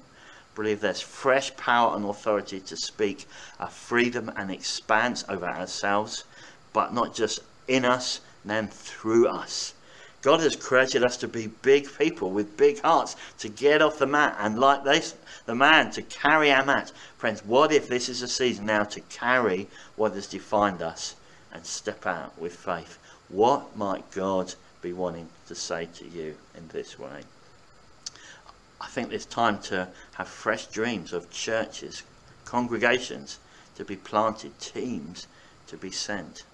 I 0.53 0.55
believe 0.55 0.79
there's 0.79 1.01
fresh 1.01 1.55
power 1.57 1.95
and 1.95 2.05
authority 2.05 2.61
to 2.61 2.77
speak 2.77 3.27
a 3.59 3.67
freedom 3.67 4.31
and 4.35 4.49
expanse 4.49 5.25
over 5.27 5.45
ourselves, 5.45 6.23
but 6.71 6.93
not 6.93 7.13
just 7.13 7.41
in 7.67 7.83
us, 7.83 8.21
then 8.49 8.67
through 8.67 9.27
us. 9.27 9.73
God 10.21 10.39
has 10.39 10.55
created 10.55 11.03
us 11.03 11.17
to 11.17 11.27
be 11.27 11.47
big 11.47 11.87
people 11.99 12.31
with 12.31 12.57
big 12.57 12.81
hearts, 12.81 13.15
to 13.37 13.47
get 13.47 13.81
off 13.81 13.99
the 13.99 14.07
mat 14.07 14.35
and, 14.39 14.57
like 14.57 14.83
this, 14.83 15.13
the 15.45 15.53
man, 15.53 15.91
to 15.91 16.01
carry 16.01 16.51
our 16.51 16.65
mat. 16.65 16.91
Friends, 17.17 17.45
what 17.45 17.71
if 17.71 17.87
this 17.87 18.09
is 18.09 18.23
a 18.23 18.27
season 18.27 18.65
now 18.65 18.83
to 18.85 19.01
carry 19.01 19.67
what 19.95 20.13
has 20.13 20.25
defined 20.25 20.81
us 20.81 21.15
and 21.53 21.63
step 21.63 22.07
out 22.07 22.35
with 22.39 22.55
faith? 22.55 22.97
What 23.29 23.77
might 23.77 24.09
God 24.11 24.55
be 24.81 24.93
wanting 24.93 25.29
to 25.47 25.53
say 25.53 25.87
to 25.93 26.07
you 26.07 26.35
in 26.55 26.67
this 26.69 26.97
way? 26.97 27.21
I 28.81 28.87
think 28.87 29.11
it's 29.11 29.25
time 29.25 29.59
to 29.63 29.87
have 30.13 30.27
fresh 30.27 30.65
dreams 30.67 31.13
of 31.13 31.29
churches, 31.29 32.03
congregations 32.45 33.39
to 33.75 33.85
be 33.85 33.95
planted, 33.95 34.59
teams 34.59 35.27
to 35.67 35.77
be 35.77 35.91
sent. 35.91 36.45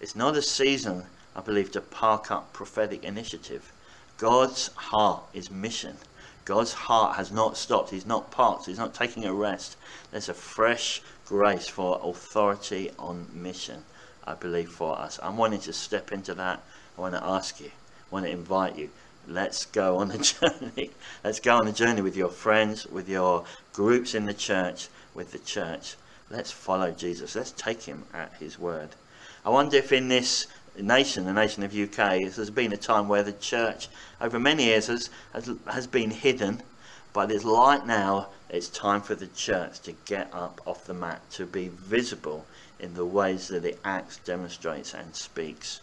It's 0.00 0.16
not 0.16 0.36
a 0.36 0.42
season 0.42 1.06
I 1.32 1.42
believe, 1.42 1.70
to 1.72 1.80
park 1.80 2.32
up 2.32 2.52
prophetic 2.52 3.04
initiative. 3.04 3.72
God's 4.18 4.66
heart 4.74 5.22
is 5.32 5.48
mission. 5.48 5.96
God's 6.44 6.72
heart 6.72 7.16
has 7.16 7.30
not 7.30 7.56
stopped. 7.56 7.90
He's 7.90 8.04
not 8.04 8.32
parked. 8.32 8.66
He's 8.66 8.78
not 8.78 8.94
taking 8.94 9.24
a 9.24 9.32
rest. 9.32 9.76
There's 10.10 10.28
a 10.28 10.34
fresh 10.34 11.00
grace 11.24 11.68
for 11.68 12.00
authority 12.02 12.90
on 12.98 13.28
mission, 13.32 13.84
I 14.24 14.34
believe, 14.34 14.70
for 14.70 14.98
us. 14.98 15.20
I'm 15.22 15.36
wanting 15.36 15.60
to 15.60 15.72
step 15.72 16.10
into 16.10 16.34
that. 16.34 16.60
I 16.98 17.00
want 17.00 17.14
to 17.14 17.24
ask 17.24 17.60
you, 17.60 17.70
I 17.70 18.10
want 18.10 18.26
to 18.26 18.32
invite 18.32 18.76
you. 18.76 18.90
Let's 19.28 19.66
go 19.66 19.98
on 19.98 20.10
a 20.10 20.18
journey. 20.18 20.90
Let's 21.22 21.38
go 21.38 21.58
on 21.58 21.68
a 21.68 21.72
journey 21.72 22.02
with 22.02 22.16
your 22.16 22.30
friends, 22.30 22.86
with 22.86 23.08
your 23.08 23.44
groups 23.72 24.16
in 24.16 24.26
the 24.26 24.34
church, 24.34 24.88
with 25.14 25.30
the 25.30 25.38
church. 25.38 25.94
Let's 26.28 26.50
follow 26.50 26.90
Jesus. 26.90 27.36
Let's 27.36 27.52
take 27.52 27.84
him 27.84 28.02
at 28.12 28.32
his 28.40 28.58
word. 28.58 28.90
I 29.44 29.48
wonder 29.48 29.78
if 29.78 29.90
in 29.90 30.08
this 30.08 30.46
nation, 30.78 31.24
the 31.24 31.32
nation 31.32 31.62
of 31.62 31.74
UK, 31.74 31.96
there's 32.34 32.50
been 32.50 32.72
a 32.72 32.76
time 32.76 33.08
where 33.08 33.22
the 33.22 33.32
church, 33.32 33.88
over 34.20 34.38
many 34.38 34.64
years, 34.64 34.88
has, 34.88 35.08
has, 35.32 35.50
has 35.66 35.86
been 35.86 36.10
hidden. 36.10 36.62
But 37.12 37.30
it's 37.30 37.44
like 37.44 37.86
now, 37.86 38.28
it's 38.50 38.68
time 38.68 39.00
for 39.00 39.14
the 39.14 39.26
church 39.28 39.80
to 39.80 39.92
get 40.04 40.28
up 40.32 40.60
off 40.66 40.84
the 40.84 40.94
mat, 40.94 41.22
to 41.32 41.46
be 41.46 41.68
visible 41.68 42.44
in 42.78 42.94
the 42.94 43.04
ways 43.04 43.48
that 43.48 43.64
it 43.64 43.78
acts, 43.84 44.18
demonstrates, 44.18 44.94
and 44.94 45.14
speaks. 45.14 45.80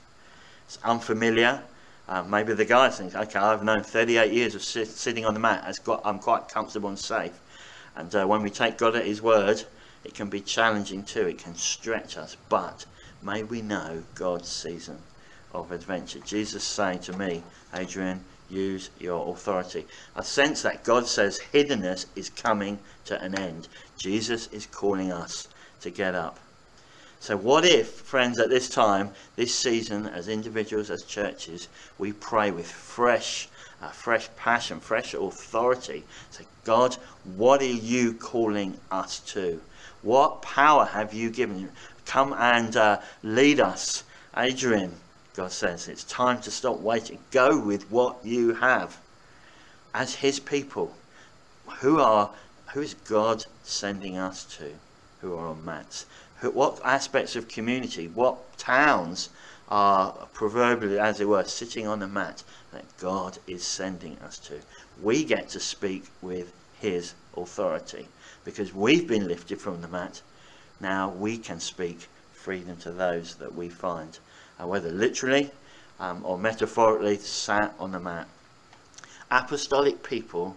It's 0.65 0.77
unfamiliar. 0.83 1.63
Uh, 2.07 2.23
maybe 2.23 2.53
the 2.53 2.65
guy 2.65 2.89
thinks, 2.89 3.15
okay, 3.15 3.39
I've 3.39 3.63
known 3.63 3.83
38 3.83 4.31
years 4.31 4.55
of 4.55 4.63
sit- 4.63 4.87
sitting 4.87 5.25
on 5.25 5.33
the 5.33 5.39
mat. 5.39 5.79
Got, 5.83 6.01
I'm 6.05 6.19
quite 6.19 6.47
comfortable 6.47 6.89
and 6.89 6.99
safe. 6.99 7.37
And 7.95 8.13
uh, 8.15 8.25
when 8.25 8.43
we 8.43 8.49
take 8.49 8.77
God 8.77 8.95
at 8.95 9.05
His 9.05 9.21
word, 9.21 9.63
it 10.03 10.13
can 10.13 10.29
be 10.29 10.41
challenging 10.41 11.03
too. 11.03 11.27
It 11.27 11.39
can 11.39 11.55
stretch 11.55 12.17
us. 12.17 12.37
But 12.47 12.85
may 13.21 13.43
we 13.43 13.61
know 13.61 14.03
God's 14.15 14.49
season 14.49 14.97
of 15.53 15.71
adventure. 15.71 16.19
Jesus 16.19 16.63
saying 16.63 16.99
to 16.99 17.17
me, 17.17 17.43
Adrian, 17.73 18.23
use 18.49 18.89
your 18.99 19.33
authority. 19.33 19.85
I 20.15 20.23
sense 20.23 20.61
that 20.61 20.83
God 20.83 21.07
says 21.07 21.39
hiddenness 21.53 22.05
is 22.15 22.29
coming 22.29 22.79
to 23.05 23.21
an 23.21 23.37
end. 23.37 23.67
Jesus 23.97 24.47
is 24.47 24.65
calling 24.67 25.11
us 25.11 25.47
to 25.81 25.89
get 25.89 26.15
up. 26.15 26.39
So, 27.19 27.35
what 27.35 27.65
if, 27.65 27.89
friends, 27.89 28.39
at 28.39 28.49
this 28.49 28.69
time, 28.69 29.09
this 29.35 29.53
season, 29.53 30.05
as 30.05 30.27
individuals, 30.27 30.91
as 30.91 31.03
churches, 31.03 31.67
we 31.97 32.13
pray 32.13 32.51
with 32.51 32.69
fresh, 32.71 33.49
uh, 33.81 33.89
fresh 33.89 34.29
passion, 34.35 34.79
fresh 34.79 35.15
authority? 35.15 36.03
Say, 36.29 36.45
God, 36.63 36.95
what 37.35 37.61
are 37.61 37.65
you 37.65 38.13
calling 38.13 38.79
us 38.91 39.19
to? 39.31 39.59
What 40.03 40.43
power 40.43 40.85
have 40.85 41.13
you 41.13 41.31
given? 41.31 41.69
Come 42.07 42.33
and 42.33 42.75
uh, 42.75 43.01
lead 43.21 43.59
us. 43.59 44.03
Adrian, 44.35 44.95
God 45.35 45.51
says, 45.51 45.87
it's 45.87 46.03
time 46.05 46.41
to 46.41 46.51
stop 46.51 46.79
waiting. 46.79 47.19
Go 47.31 47.59
with 47.59 47.91
what 47.91 48.25
you 48.25 48.55
have. 48.55 48.97
As 49.93 50.15
his 50.15 50.39
people, 50.39 50.95
who 51.79 51.99
are 51.99 52.31
who 52.73 52.81
is 52.81 52.93
God 52.93 53.45
sending 53.63 54.17
us 54.17 54.43
to 54.57 54.71
who 55.21 55.35
are 55.35 55.47
on 55.47 55.65
mats? 55.65 56.05
Who, 56.39 56.51
what 56.51 56.79
aspects 56.83 57.35
of 57.35 57.47
community, 57.47 58.07
what 58.07 58.57
towns 58.57 59.29
are 59.69 60.27
proverbially, 60.33 60.99
as 60.99 61.19
it 61.19 61.27
were, 61.27 61.43
sitting 61.43 61.87
on 61.87 61.99
the 61.99 62.07
mat 62.07 62.43
that 62.71 62.85
God 62.97 63.37
is 63.47 63.63
sending 63.65 64.17
us 64.19 64.37
to? 64.39 64.59
We 65.01 65.23
get 65.23 65.49
to 65.49 65.59
speak 65.59 66.05
with 66.21 66.53
his 66.79 67.13
authority 67.35 68.07
because 68.45 68.73
we've 68.73 69.07
been 69.07 69.27
lifted 69.27 69.59
from 69.59 69.81
the 69.81 69.87
mat 69.87 70.21
now 70.79 71.09
we 71.09 71.37
can 71.37 71.59
speak 71.59 72.07
freedom 72.33 72.77
to 72.77 72.91
those 72.91 73.35
that 73.35 73.55
we 73.55 73.69
find, 73.69 74.19
uh, 74.59 74.67
whether 74.67 74.89
literally 74.89 75.51
um, 75.99 76.23
or 76.23 76.37
metaphorically 76.37 77.17
sat 77.17 77.73
on 77.79 77.91
the 77.91 77.99
mat. 77.99 78.27
Apostolic 79.29 80.03
people 80.03 80.55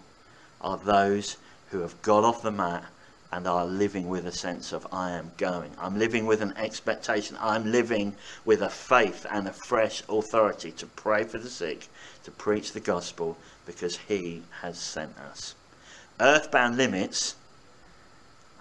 are 0.60 0.76
those 0.76 1.36
who 1.70 1.80
have 1.80 2.00
got 2.02 2.24
off 2.24 2.42
the 2.42 2.50
mat 2.50 2.84
and 3.32 3.46
are 3.46 3.64
living 3.64 4.08
with 4.08 4.26
a 4.26 4.32
sense 4.32 4.72
of 4.72 4.86
I 4.92 5.12
am 5.12 5.30
going. 5.36 5.70
I'm 5.78 5.98
living 5.98 6.26
with 6.26 6.42
an 6.42 6.52
expectation. 6.56 7.36
I'm 7.40 7.70
living 7.70 8.16
with 8.44 8.60
a 8.60 8.68
faith 8.68 9.24
and 9.30 9.46
a 9.46 9.52
fresh 9.52 10.02
authority 10.08 10.72
to 10.72 10.86
pray 10.86 11.24
for 11.24 11.38
the 11.38 11.48
sick, 11.48 11.88
to 12.24 12.30
preach 12.30 12.72
the 12.72 12.80
gospel, 12.80 13.36
because 13.66 13.98
He 14.08 14.42
has 14.62 14.78
sent 14.78 15.16
us. 15.18 15.54
Earthbound 16.18 16.76
limits 16.76 17.36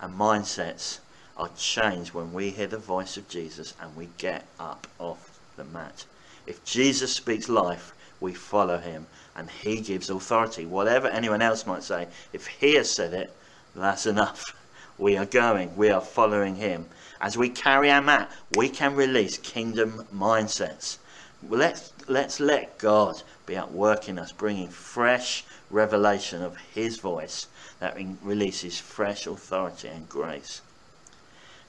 and 0.01 0.17
mindsets 0.17 0.99
are 1.39 1.49
changed 1.57 2.13
when 2.13 2.33
we 2.33 2.49
hear 2.49 2.67
the 2.67 2.77
voice 2.77 3.15
of 3.15 3.29
Jesus 3.29 3.73
and 3.81 3.95
we 3.95 4.09
get 4.17 4.45
up 4.59 4.87
off 4.99 5.39
the 5.55 5.63
mat. 5.63 6.05
If 6.45 6.65
Jesus 6.65 7.13
speaks 7.13 7.47
life, 7.47 7.93
we 8.19 8.33
follow 8.33 8.77
him 8.77 9.07
and 9.37 9.49
he 9.49 9.79
gives 9.79 10.09
authority. 10.09 10.65
Whatever 10.65 11.07
anyone 11.07 11.41
else 11.41 11.65
might 11.65 11.83
say, 11.83 12.09
if 12.33 12.47
he 12.47 12.73
has 12.75 12.91
said 12.91 13.13
it, 13.13 13.33
that's 13.75 14.05
enough. 14.05 14.53
We 14.97 15.15
are 15.15 15.25
going, 15.25 15.77
we 15.77 15.89
are 15.91 16.01
following 16.01 16.55
him. 16.55 16.87
As 17.21 17.37
we 17.37 17.47
carry 17.47 17.89
our 17.89 18.01
mat, 18.01 18.29
we 18.57 18.67
can 18.67 18.97
release 18.97 19.37
kingdom 19.37 20.05
mindsets. 20.13 20.97
Let's, 21.41 21.93
let's 22.09 22.41
let 22.41 22.77
God 22.77 23.23
be 23.45 23.55
at 23.55 23.71
work 23.71 24.09
in 24.09 24.19
us, 24.19 24.33
bringing 24.33 24.67
fresh 24.67 25.45
revelation 25.69 26.41
of 26.41 26.57
his 26.57 26.97
voice 26.97 27.47
that 27.79 27.97
releases 28.21 28.77
fresh 28.77 29.25
authority 29.25 29.87
and 29.87 30.09
grace. 30.09 30.61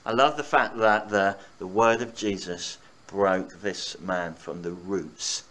I 0.04 0.12
love 0.12 0.38
the 0.38 0.42
fact 0.42 0.78
that 0.78 1.10
the, 1.10 1.36
the 1.58 1.66
word 1.66 2.00
of 2.00 2.14
Jesus 2.14 2.78
broke 3.06 3.60
this 3.60 4.00
man 4.00 4.32
from 4.32 4.62
the 4.62 4.70
roots. 4.70 5.44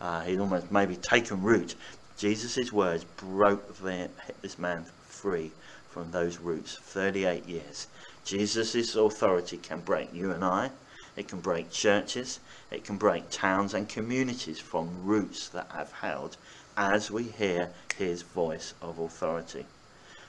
Uh, 0.00 0.20
he'd 0.20 0.38
almost 0.38 0.70
maybe 0.70 0.96
taken 0.96 1.42
root. 1.42 1.74
Jesus' 2.18 2.70
words 2.70 3.04
broke 3.04 3.78
the, 3.78 4.10
this 4.42 4.58
man 4.58 4.84
free 5.08 5.50
from 5.88 6.10
those 6.10 6.38
roots. 6.38 6.76
38 6.76 7.46
years. 7.46 7.86
Jesus' 8.24 8.94
authority 8.94 9.56
can 9.56 9.80
break 9.80 10.12
you 10.12 10.30
and 10.30 10.44
I. 10.44 10.70
It 11.16 11.28
can 11.28 11.40
break 11.40 11.70
churches. 11.70 12.38
It 12.70 12.84
can 12.84 12.98
break 12.98 13.30
towns 13.30 13.72
and 13.72 13.88
communities 13.88 14.60
from 14.60 15.06
roots 15.06 15.48
that 15.48 15.70
have 15.72 15.92
held 15.92 16.36
as 16.76 17.10
we 17.10 17.22
hear 17.22 17.70
his 17.96 18.20
voice 18.20 18.74
of 18.82 18.98
authority. 18.98 19.64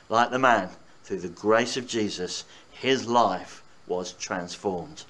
Like 0.08 0.32
the 0.32 0.40
man, 0.40 0.70
through 1.04 1.20
the 1.20 1.28
grace 1.28 1.76
of 1.76 1.88
Jesus, 1.88 2.44
his 2.80 3.08
life 3.08 3.64
was 3.88 4.14
transformed. 4.14 5.04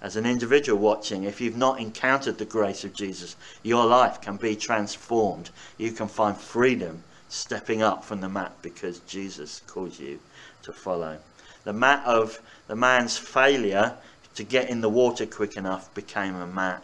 As 0.00 0.16
an 0.16 0.26
individual 0.26 0.78
watching, 0.78 1.24
if 1.24 1.40
you've 1.40 1.56
not 1.56 1.80
encountered 1.80 2.38
the 2.38 2.44
grace 2.44 2.84
of 2.84 2.94
Jesus, 2.94 3.36
your 3.62 3.86
life 3.86 4.20
can 4.20 4.36
be 4.36 4.56
transformed. 4.56 5.50
You 5.78 5.92
can 5.92 6.08
find 6.08 6.36
freedom 6.36 7.04
stepping 7.28 7.82
up 7.82 8.04
from 8.04 8.20
the 8.20 8.28
mat 8.28 8.52
because 8.62 8.98
Jesus 9.00 9.62
calls 9.66 9.98
you 9.98 10.20
to 10.62 10.72
follow. 10.72 11.18
The 11.64 11.72
mat 11.72 12.04
of 12.04 12.40
the 12.66 12.76
man's 12.76 13.16
failure 13.16 13.96
to 14.34 14.44
get 14.44 14.68
in 14.68 14.80
the 14.80 14.88
water 14.88 15.26
quick 15.26 15.56
enough 15.56 15.92
became 15.94 16.34
a 16.34 16.46
mat 16.46 16.82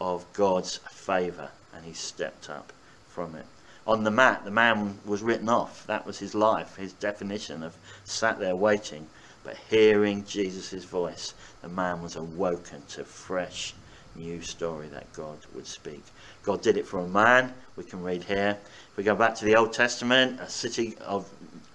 of 0.00 0.24
God's 0.32 0.78
favour, 0.90 1.50
and 1.74 1.84
he 1.84 1.92
stepped 1.92 2.50
up 2.50 2.72
from 3.08 3.34
it. 3.34 3.46
On 3.86 4.04
the 4.04 4.10
mat, 4.10 4.44
the 4.44 4.50
man 4.50 4.98
was 5.06 5.22
written 5.22 5.48
off. 5.48 5.86
That 5.86 6.04
was 6.04 6.18
his 6.18 6.34
life, 6.34 6.76
his 6.76 6.92
definition 6.92 7.62
of 7.62 7.76
sat 8.04 8.38
there 8.38 8.56
waiting. 8.56 9.06
But 9.48 9.56
hearing 9.70 10.26
Jesus' 10.26 10.84
voice, 10.84 11.32
the 11.62 11.70
man 11.70 12.02
was 12.02 12.16
awoken 12.16 12.82
to 12.90 13.02
fresh 13.02 13.72
new 14.14 14.42
story 14.42 14.88
that 14.88 15.10
God 15.14 15.38
would 15.54 15.66
speak. 15.66 16.04
God 16.42 16.60
did 16.60 16.76
it 16.76 16.86
for 16.86 16.98
a 16.98 17.08
man. 17.08 17.54
We 17.74 17.84
can 17.84 18.02
read 18.02 18.24
here. 18.24 18.58
If 18.90 18.96
we 18.98 19.04
go 19.04 19.14
back 19.14 19.34
to 19.36 19.46
the 19.46 19.56
Old 19.56 19.72
Testament, 19.72 20.38
a 20.38 20.50
city 20.50 20.98
of 21.00 21.26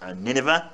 uh, 0.03 0.13
Nineveh, 0.13 0.69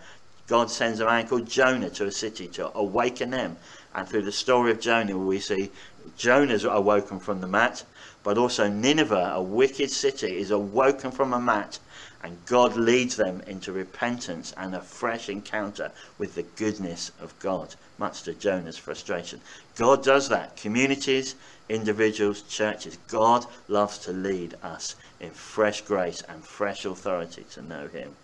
God 0.48 0.70
sends 0.70 1.00
a 1.00 1.06
man 1.06 1.26
called 1.26 1.48
Jonah 1.48 1.90
to 1.92 2.06
a 2.06 2.12
city 2.12 2.48
to 2.48 2.78
awaken 2.78 3.30
them. 3.30 3.56
And 3.96 4.06
through 4.06 4.24
the 4.24 4.34
story 4.34 4.72
of 4.72 4.82
Jonah, 4.82 5.18
we 5.18 5.40
see 5.40 5.72
Jonah's 6.18 6.66
awoken 6.66 7.22
from 7.22 7.40
the 7.40 7.48
mat, 7.48 7.86
but 8.24 8.38
also 8.38 8.68
Nineveh, 8.68 9.32
a 9.36 9.42
wicked 9.42 9.90
city, 9.90 10.38
is 10.38 10.52
awoken 10.52 11.12
from 11.12 11.32
a 11.32 11.40
mat, 11.40 11.80
and 12.24 12.38
God 12.46 12.76
leads 12.76 13.16
them 13.16 13.42
into 13.48 13.72
repentance 13.72 14.54
and 14.58 14.76
a 14.76 14.82
fresh 14.82 15.30
encounter 15.30 15.92
with 16.18 16.36
the 16.36 16.44
goodness 16.44 17.12
of 17.22 17.38
God, 17.40 17.76
much 17.98 18.24
to 18.24 18.34
Jonah's 18.34 18.78
frustration. 18.78 19.42
God 19.76 20.04
does 20.04 20.30
that. 20.30 20.58
Communities, 20.58 21.36
individuals, 21.70 22.42
churches. 22.44 22.98
God 23.08 23.46
loves 23.68 23.98
to 24.00 24.12
lead 24.12 24.56
us 24.64 24.96
in 25.20 25.32
fresh 25.32 25.82
grace 25.82 26.22
and 26.28 26.44
fresh 26.44 26.86
authority 26.86 27.46
to 27.52 27.62
know 27.62 27.88
Him 27.88 28.16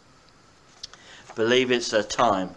believe 1.35 1.69
it's 1.69 1.91
a 1.91 2.01
time 2.01 2.49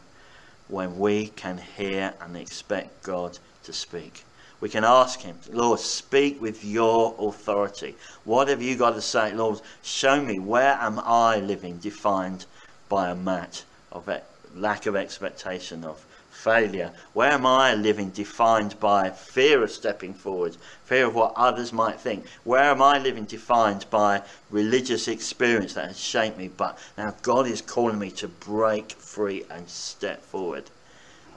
when 0.68 0.98
we 0.98 1.28
can 1.28 1.58
hear 1.58 2.14
and 2.20 2.36
expect 2.36 3.02
God 3.02 3.38
to 3.64 3.72
speak. 3.72 4.24
We 4.60 4.68
can 4.68 4.84
ask 4.84 5.20
Him, 5.20 5.38
Lord, 5.52 5.78
speak 5.78 6.42
with 6.42 6.64
your 6.64 7.14
authority. 7.18 7.94
What 8.24 8.48
have 8.48 8.60
you 8.60 8.76
got 8.76 8.94
to 8.94 9.02
say? 9.02 9.32
Lord, 9.32 9.60
show 9.82 10.20
me 10.20 10.40
where 10.40 10.74
am 10.80 10.98
I 10.98 11.38
living 11.38 11.78
defined 11.78 12.44
by 12.88 13.10
a 13.10 13.14
mat 13.14 13.64
of 13.92 14.08
lack 14.54 14.86
of 14.86 14.96
expectation, 14.96 15.84
of 15.84 16.04
failure? 16.30 16.92
Where 17.12 17.30
am 17.30 17.46
I 17.46 17.74
living 17.74 18.10
defined 18.10 18.80
by 18.80 19.10
fear 19.10 19.62
of 19.62 19.70
stepping 19.70 20.14
forward, 20.14 20.56
fear 20.84 21.06
of 21.06 21.14
what 21.14 21.34
others 21.36 21.72
might 21.72 22.00
think? 22.00 22.26
Where 22.42 22.64
am 22.64 22.82
I 22.82 22.98
living 22.98 23.26
defined 23.26 23.86
by 23.90 24.22
religious 24.50 25.06
experience 25.06 25.74
that 25.74 25.88
has 25.88 26.00
shaped 26.00 26.36
me? 26.36 26.48
But 26.48 26.78
now 26.96 27.14
God 27.22 27.46
is 27.46 27.62
calling 27.62 27.98
me 28.00 28.10
to 28.12 28.26
break 28.26 28.90
free 28.92 29.44
and 29.50 29.68
step 29.68 30.24
forward. 30.24 30.70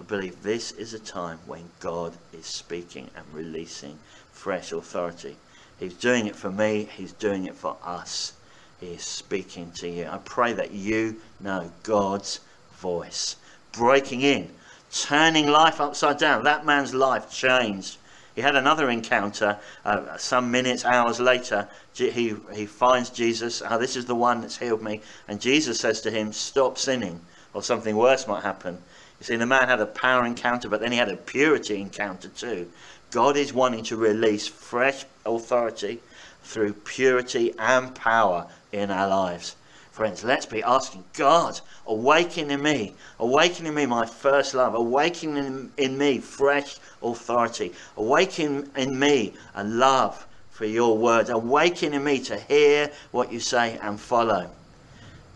I 0.02 0.04
believe 0.04 0.42
this 0.42 0.72
is 0.72 0.96
a 0.96 1.00
time 1.00 1.38
when 1.46 1.70
God 1.80 2.14
is 2.34 2.48
speaking 2.48 3.12
and 3.16 3.24
releasing 3.32 4.00
fresh 4.32 4.72
authority. 4.72 5.38
He's 5.80 5.94
doing 5.94 6.26
it 6.26 6.36
for 6.36 6.50
me, 6.50 6.90
He's 6.98 7.12
doing 7.12 7.46
it 7.46 7.54
for 7.54 7.78
us. 7.84 8.34
He 8.80 8.94
is 8.94 9.04
speaking 9.04 9.72
to 9.74 9.88
you. 9.88 10.08
I 10.08 10.18
pray 10.18 10.54
that 10.54 10.72
you 10.72 11.22
know 11.40 11.72
God's 11.84 12.40
voice 12.80 13.36
breaking 13.74 14.22
in 14.22 14.50
turning 14.92 15.46
life 15.46 15.80
upside 15.80 16.18
down. 16.18 16.46
That 16.46 16.66
man's 16.66 16.96
life 16.96 17.30
changed. 17.30 17.98
He 18.34 18.42
had 18.42 18.56
another 18.56 18.90
encounter 18.90 19.60
uh, 19.86 20.18
some 20.18 20.50
minutes, 20.50 20.84
hours 20.84 21.20
later. 21.20 21.70
He, 21.94 22.34
he 22.56 22.66
finds 22.66 23.12
Jesus. 23.12 23.62
Oh, 23.70 23.78
this 23.78 23.96
is 23.96 24.06
the 24.06 24.16
one 24.16 24.42
that's 24.42 24.58
healed 24.58 24.82
me. 24.82 25.02
And 25.28 25.40
Jesus 25.40 25.80
says 25.80 26.02
to 26.02 26.10
him, 26.10 26.34
Stop 26.34 26.80
sinning, 26.80 27.22
or 27.54 27.62
something 27.62 27.96
worse 27.96 28.28
might 28.28 28.42
happen. 28.42 28.82
You 29.22 29.26
see, 29.26 29.36
the 29.36 29.46
man 29.46 29.68
had 29.68 29.80
a 29.80 29.86
power 29.86 30.26
encounter, 30.26 30.68
but 30.68 30.80
then 30.80 30.92
he 30.92 30.98
had 30.98 31.10
a 31.10 31.16
purity 31.16 31.80
encounter 31.80 32.30
too. 32.30 32.72
God 33.12 33.38
is 33.38 33.54
wanting 33.54 33.84
to 33.84 33.96
release 33.96 34.48
fresh 34.48 35.06
authority 35.28 36.00
through 36.44 36.74
purity 36.74 37.54
and 37.60 37.94
power 37.94 38.48
in 38.72 38.90
our 38.90 39.08
lives. 39.08 39.56
Friends, 39.92 40.24
let's 40.24 40.48
be 40.48 40.64
asking 40.64 41.04
God, 41.14 41.62
awaken 41.86 42.50
in 42.50 42.64
me, 42.64 42.96
awaken 43.20 43.68
in 43.68 43.76
me 43.76 43.86
my 43.86 44.08
first 44.08 44.56
love, 44.56 44.74
awaken 44.74 45.38
in, 45.38 45.72
in 45.78 46.00
me 46.00 46.18
fresh 46.18 46.78
authority, 47.04 47.74
awaken 47.98 48.72
in 48.76 48.98
me 48.98 49.34
a 49.54 49.64
love 49.64 50.26
for 50.50 50.66
your 50.66 50.98
word, 50.98 51.30
awaken 51.30 51.94
in 51.94 52.04
me 52.04 52.18
to 52.22 52.40
hear 52.40 52.90
what 53.12 53.32
you 53.32 53.40
say 53.40 53.78
and 53.84 54.00
follow. 54.00 54.50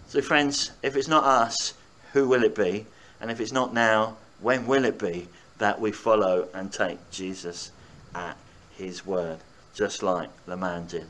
So, 0.07 0.23
friends, 0.23 0.71
if 0.81 0.95
it's 0.95 1.07
not 1.07 1.23
us, 1.23 1.75
who 2.13 2.27
will 2.27 2.43
it 2.43 2.55
be? 2.55 2.87
And 3.25 3.31
if 3.31 3.41
it's 3.41 3.51
not 3.51 3.73
now, 3.73 4.17
when 4.39 4.67
will 4.67 4.85
it 4.85 4.99
be 4.99 5.27
that 5.57 5.81
we 5.81 5.91
follow 5.91 6.47
and 6.53 6.71
take 6.71 6.99
Jesus 7.09 7.71
at 8.13 8.37
his 8.77 9.03
word, 9.03 9.39
just 9.73 10.03
like 10.03 10.29
the 10.45 10.55
man 10.55 10.85
did? 10.85 11.07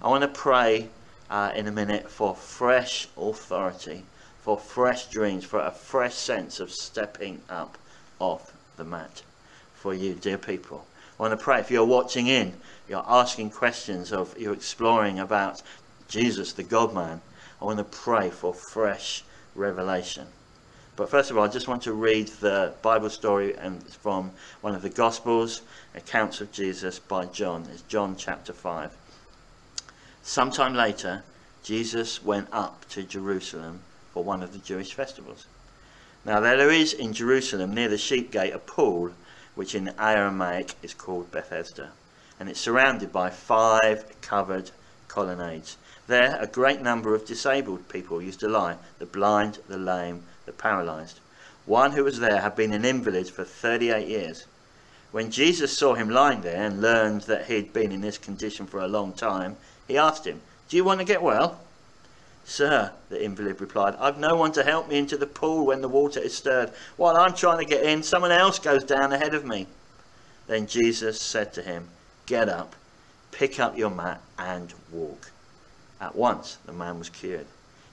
I 0.00 0.08
want 0.08 0.22
to 0.22 0.28
pray 0.28 0.88
uh, 1.28 1.52
in 1.54 1.66
a 1.66 1.70
minute 1.70 2.10
for 2.10 2.34
fresh 2.34 3.06
authority, 3.18 4.06
for 4.40 4.56
fresh 4.56 5.08
dreams, 5.10 5.44
for 5.44 5.60
a 5.60 5.70
fresh 5.70 6.14
sense 6.14 6.58
of 6.58 6.72
stepping 6.72 7.42
up 7.50 7.76
off 8.18 8.54
the 8.78 8.84
mat 8.84 9.20
for 9.74 9.92
you, 9.92 10.14
dear 10.14 10.38
people. 10.38 10.86
I 11.20 11.24
want 11.24 11.38
to 11.38 11.44
pray 11.44 11.60
if 11.60 11.70
you're 11.70 11.84
watching 11.84 12.28
in, 12.28 12.54
you're 12.88 13.04
asking 13.06 13.50
questions 13.50 14.10
of, 14.10 14.34
you're 14.38 14.54
exploring 14.54 15.18
about 15.18 15.60
Jesus, 16.08 16.54
the 16.54 16.62
God 16.62 16.94
man. 16.94 17.20
I 17.60 17.66
want 17.66 17.76
to 17.76 17.84
pray 17.84 18.30
for 18.30 18.54
fresh 18.54 19.22
revelation. 19.54 20.28
But 20.96 21.10
first 21.10 21.32
of 21.32 21.36
all, 21.36 21.44
I 21.44 21.48
just 21.48 21.66
want 21.66 21.82
to 21.82 21.92
read 21.92 22.28
the 22.28 22.72
Bible 22.80 23.10
story 23.10 23.56
and 23.56 23.82
from 23.94 24.30
one 24.60 24.76
of 24.76 24.82
the 24.82 24.90
Gospels, 24.90 25.62
accounts 25.92 26.40
of 26.40 26.52
Jesus 26.52 27.00
by 27.00 27.26
John. 27.26 27.66
It's 27.72 27.82
John 27.82 28.14
chapter 28.16 28.52
5. 28.52 28.96
Sometime 30.22 30.72
later, 30.72 31.24
Jesus 31.64 32.22
went 32.22 32.46
up 32.52 32.88
to 32.90 33.02
Jerusalem 33.02 33.80
for 34.12 34.22
one 34.22 34.40
of 34.40 34.52
the 34.52 34.60
Jewish 34.60 34.94
festivals. 34.94 35.46
Now, 36.24 36.38
there 36.38 36.70
is 36.70 36.92
in 36.92 37.12
Jerusalem, 37.12 37.74
near 37.74 37.88
the 37.88 37.98
sheep 37.98 38.30
gate, 38.30 38.54
a 38.54 38.60
pool 38.60 39.10
which 39.56 39.74
in 39.74 39.92
Aramaic 39.98 40.74
is 40.80 40.94
called 40.94 41.32
Bethesda, 41.32 41.90
and 42.38 42.48
it's 42.48 42.60
surrounded 42.60 43.12
by 43.12 43.30
five 43.30 44.20
covered 44.20 44.70
colonnades. 45.08 45.76
There, 46.06 46.38
a 46.40 46.46
great 46.46 46.80
number 46.80 47.16
of 47.16 47.26
disabled 47.26 47.88
people 47.88 48.22
used 48.22 48.40
to 48.40 48.48
lie 48.48 48.76
the 49.00 49.06
blind, 49.06 49.58
the 49.68 49.78
lame, 49.78 50.22
the 50.46 50.52
paralyzed. 50.52 51.20
One 51.66 51.92
who 51.92 52.04
was 52.04 52.18
there 52.18 52.40
had 52.40 52.56
been 52.56 52.72
an 52.72 52.84
invalid 52.84 53.28
for 53.30 53.44
38 53.44 54.06
years. 54.06 54.44
When 55.12 55.30
Jesus 55.30 55.76
saw 55.76 55.94
him 55.94 56.10
lying 56.10 56.42
there 56.42 56.62
and 56.62 56.82
learned 56.82 57.22
that 57.22 57.46
he 57.46 57.54
had 57.54 57.72
been 57.72 57.92
in 57.92 58.00
this 58.00 58.18
condition 58.18 58.66
for 58.66 58.80
a 58.80 58.88
long 58.88 59.12
time, 59.12 59.56
he 59.86 59.96
asked 59.96 60.26
him, 60.26 60.40
Do 60.68 60.76
you 60.76 60.84
want 60.84 61.00
to 61.00 61.06
get 61.06 61.22
well? 61.22 61.60
Sir, 62.44 62.92
the 63.08 63.22
invalid 63.22 63.60
replied, 63.60 63.96
I've 63.98 64.18
no 64.18 64.36
one 64.36 64.52
to 64.52 64.62
help 64.62 64.88
me 64.88 64.98
into 64.98 65.16
the 65.16 65.26
pool 65.26 65.66
when 65.66 65.80
the 65.80 65.88
water 65.88 66.20
is 66.20 66.36
stirred. 66.36 66.72
While 66.96 67.16
I'm 67.16 67.34
trying 67.34 67.58
to 67.58 67.64
get 67.64 67.84
in, 67.84 68.02
someone 68.02 68.32
else 68.32 68.58
goes 68.58 68.84
down 68.84 69.12
ahead 69.12 69.34
of 69.34 69.46
me. 69.46 69.66
Then 70.46 70.66
Jesus 70.66 71.20
said 71.20 71.54
to 71.54 71.62
him, 71.62 71.88
Get 72.26 72.50
up, 72.50 72.76
pick 73.30 73.58
up 73.58 73.78
your 73.78 73.90
mat, 73.90 74.20
and 74.38 74.74
walk. 74.92 75.30
At 76.00 76.14
once 76.14 76.58
the 76.66 76.72
man 76.72 76.98
was 76.98 77.08
cured. 77.08 77.46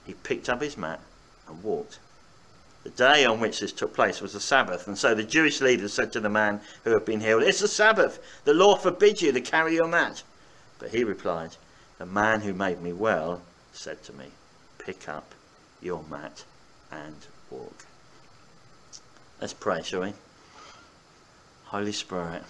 He 0.04 0.14
picked 0.14 0.48
up 0.50 0.60
his 0.60 0.76
mat 0.76 1.00
and 1.48 1.62
walked. 1.62 1.98
The 2.82 2.90
day 2.90 3.24
on 3.24 3.38
which 3.38 3.60
this 3.60 3.72
took 3.72 3.94
place 3.94 4.20
was 4.20 4.32
the 4.32 4.40
Sabbath, 4.40 4.88
and 4.88 4.98
so 4.98 5.14
the 5.14 5.22
Jewish 5.22 5.60
leaders 5.60 5.92
said 5.92 6.12
to 6.12 6.20
the 6.20 6.28
man 6.28 6.60
who 6.82 6.90
had 6.90 7.04
been 7.04 7.20
healed, 7.20 7.44
It's 7.44 7.60
the 7.60 7.68
Sabbath. 7.68 8.18
The 8.44 8.54
law 8.54 8.76
forbids 8.76 9.22
you 9.22 9.30
to 9.32 9.40
carry 9.40 9.74
your 9.74 9.86
mat. 9.86 10.22
But 10.78 10.90
he 10.90 11.04
replied, 11.04 11.56
the 11.98 12.06
man 12.06 12.40
who 12.40 12.52
made 12.52 12.82
me 12.82 12.92
well 12.92 13.42
said 13.72 14.02
to 14.02 14.12
me, 14.12 14.32
Pick 14.78 15.08
up 15.08 15.36
your 15.80 16.02
mat 16.10 16.44
and 16.90 17.14
walk. 17.48 17.86
Let's 19.40 19.52
pray, 19.52 19.82
shall 19.82 20.00
we? 20.00 20.14
Holy 21.66 21.92
Spirit, 21.92 22.42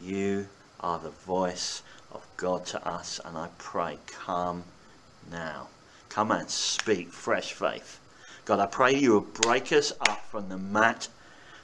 you 0.00 0.48
are 0.80 0.98
the 0.98 1.10
voice 1.10 1.82
of 2.10 2.26
God 2.36 2.66
to 2.66 2.84
us, 2.84 3.20
and 3.24 3.38
I 3.38 3.50
pray, 3.58 3.98
come 4.06 4.64
now. 5.30 5.68
Come 6.08 6.32
and 6.32 6.50
speak 6.50 7.12
fresh 7.12 7.52
faith. 7.52 8.00
God, 8.46 8.60
I 8.60 8.66
pray 8.66 8.94
you 8.94 9.12
will 9.12 9.20
break 9.20 9.72
us 9.72 9.92
up 10.00 10.24
from 10.30 10.48
the 10.48 10.56
mat 10.56 11.08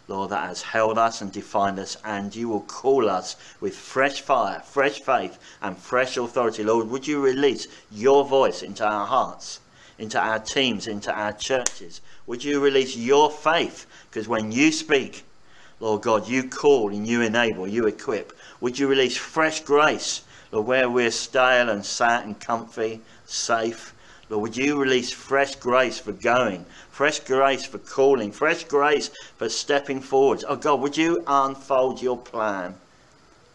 Lord, 0.08 0.30
that 0.30 0.48
has 0.48 0.62
held 0.62 0.98
us 0.98 1.22
and 1.22 1.32
defined 1.32 1.78
us, 1.78 1.96
and 2.04 2.34
you 2.34 2.48
will 2.48 2.62
call 2.62 3.08
us 3.08 3.36
with 3.60 3.76
fresh 3.76 4.20
fire, 4.20 4.60
fresh 4.60 5.00
faith, 5.00 5.38
and 5.62 5.78
fresh 5.78 6.16
authority. 6.16 6.64
Lord, 6.64 6.90
would 6.90 7.06
you 7.06 7.22
release 7.22 7.68
your 7.90 8.24
voice 8.24 8.62
into 8.62 8.84
our 8.84 9.06
hearts, 9.06 9.60
into 9.98 10.18
our 10.18 10.40
teams, 10.40 10.88
into 10.88 11.12
our 11.12 11.32
churches? 11.32 12.00
Would 12.26 12.42
you 12.42 12.60
release 12.60 12.96
your 12.96 13.30
faith? 13.30 13.86
Because 14.10 14.26
when 14.26 14.50
you 14.50 14.72
speak, 14.72 15.24
Lord 15.78 16.02
God, 16.02 16.28
you 16.28 16.48
call 16.48 16.90
and 16.90 17.06
you 17.06 17.22
enable, 17.22 17.68
you 17.68 17.86
equip. 17.86 18.36
Would 18.60 18.78
you 18.78 18.88
release 18.88 19.16
fresh 19.16 19.60
grace, 19.60 20.22
Lord, 20.50 20.66
where 20.66 20.90
we're 20.90 21.12
stale 21.12 21.68
and 21.68 21.86
sat 21.86 22.24
and 22.24 22.38
comfy, 22.38 23.00
safe? 23.24 23.91
Lord, 24.32 24.44
would 24.44 24.56
you 24.56 24.80
release 24.80 25.12
fresh 25.12 25.56
grace 25.56 25.98
for 25.98 26.12
going, 26.12 26.64
fresh 26.90 27.20
grace 27.20 27.66
for 27.66 27.76
calling, 27.76 28.32
fresh 28.32 28.64
grace 28.64 29.10
for 29.36 29.50
stepping 29.50 30.00
forward? 30.00 30.42
Oh 30.48 30.56
God, 30.56 30.80
would 30.80 30.96
you 30.96 31.22
unfold 31.26 32.00
your 32.00 32.16
plan 32.16 32.76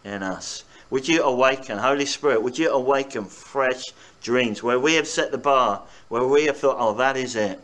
in 0.03 0.21
us? 0.21 0.65
Would 0.91 1.07
you 1.07 1.23
awaken, 1.23 1.79
Holy 1.79 2.05
Spirit, 2.05 2.43
would 2.43 2.59
you 2.59 2.69
awaken 2.69 3.25
fresh 3.25 3.85
dreams 4.21 4.61
where 4.61 4.79
we 4.79 4.93
have 4.93 5.07
set 5.07 5.31
the 5.31 5.39
bar, 5.39 5.81
where 6.09 6.27
we 6.27 6.45
have 6.45 6.57
thought, 6.57 6.77
oh, 6.79 6.93
that 6.93 7.17
is 7.17 7.35
it. 7.35 7.59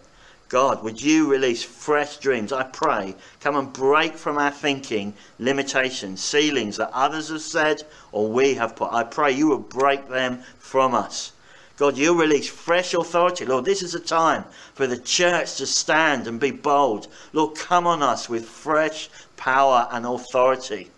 God, 0.49 0.84
would 0.84 0.99
you 0.99 1.30
release 1.30 1.62
fresh 1.62 2.17
dreams? 2.17 2.52
I 2.52 2.63
pray. 2.63 3.13
Come 3.41 3.58
and 3.58 3.71
break 3.71 4.17
from 4.17 4.39
our 4.39 4.49
thinking 4.49 5.13
limitations, 5.38 6.23
ceilings 6.23 6.78
that 6.78 6.89
others 6.91 7.30
have 7.30 7.41
said 7.41 7.84
or 8.12 8.28
we 8.28 8.56
have 8.56 8.76
put. 8.76 8.91
I 8.91 9.04
pray 9.04 9.34
you 9.34 9.49
will 9.49 9.60
break 9.60 10.10
them 10.10 10.41
from 10.58 10.95
us. 10.95 11.32
God, 11.78 11.98
you 11.98 12.20
release 12.20 12.48
fresh 12.48 12.94
authority. 12.94 13.46
Lord, 13.46 13.66
this 13.66 13.82
is 13.82 13.96
a 13.96 14.00
time 14.00 14.46
for 14.74 14.86
the 14.86 14.98
church 14.98 15.56
to 15.56 15.66
stand 15.66 16.28
and 16.28 16.40
be 16.40 16.52
bold. 16.52 17.08
Lord, 17.34 17.58
come 17.58 17.88
on 17.88 18.04
us 18.04 18.30
with 18.30 18.46
fresh 18.46 19.10
power 19.38 19.88
and 19.92 20.06
authority. 20.06 20.92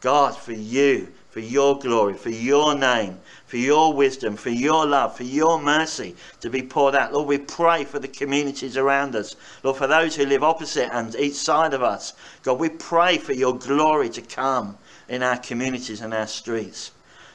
God, 0.00 0.36
for 0.36 0.52
you 0.52 1.08
for 1.32 1.40
your 1.40 1.78
glory, 1.78 2.12
for 2.12 2.28
your 2.28 2.74
name, 2.74 3.18
for 3.46 3.56
your 3.56 3.94
wisdom, 3.94 4.36
for 4.36 4.50
your 4.50 4.84
love, 4.84 5.16
for 5.16 5.22
your 5.22 5.58
mercy 5.58 6.14
to 6.40 6.50
be 6.50 6.60
poured 6.60 6.94
out. 6.94 7.14
Lord, 7.14 7.26
we 7.26 7.38
pray 7.38 7.84
for 7.84 7.98
the 7.98 8.06
communities 8.06 8.76
around 8.76 9.16
us. 9.16 9.34
Lord, 9.62 9.78
for 9.78 9.86
those 9.86 10.14
who 10.14 10.26
live 10.26 10.42
opposite 10.42 10.94
and 10.94 11.14
each 11.14 11.36
side 11.36 11.72
of 11.72 11.82
us. 11.82 12.12
God, 12.42 12.58
we 12.58 12.68
pray 12.68 13.16
for 13.16 13.32
your 13.32 13.56
glory 13.56 14.10
to 14.10 14.20
come 14.20 14.76
in 15.08 15.22
our 15.22 15.38
communities 15.38 16.02
and 16.02 16.12
our 16.12 16.26
streets. 16.26 16.90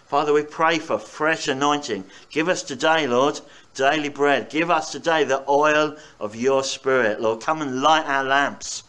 Father, 0.07 0.31
we 0.31 0.43
pray 0.43 0.79
for 0.79 0.97
fresh 0.97 1.49
anointing. 1.49 2.05
Give 2.29 2.47
us 2.47 2.63
today, 2.63 3.07
Lord, 3.07 3.41
daily 3.75 4.07
bread. 4.07 4.49
Give 4.49 4.71
us 4.71 4.89
today 4.89 5.25
the 5.25 5.43
oil 5.49 5.97
of 6.17 6.33
your 6.33 6.63
spirit, 6.63 7.19
Lord. 7.19 7.41
Come 7.41 7.61
and 7.61 7.81
light 7.81 8.05
our 8.05 8.23
lamps. 8.23 8.83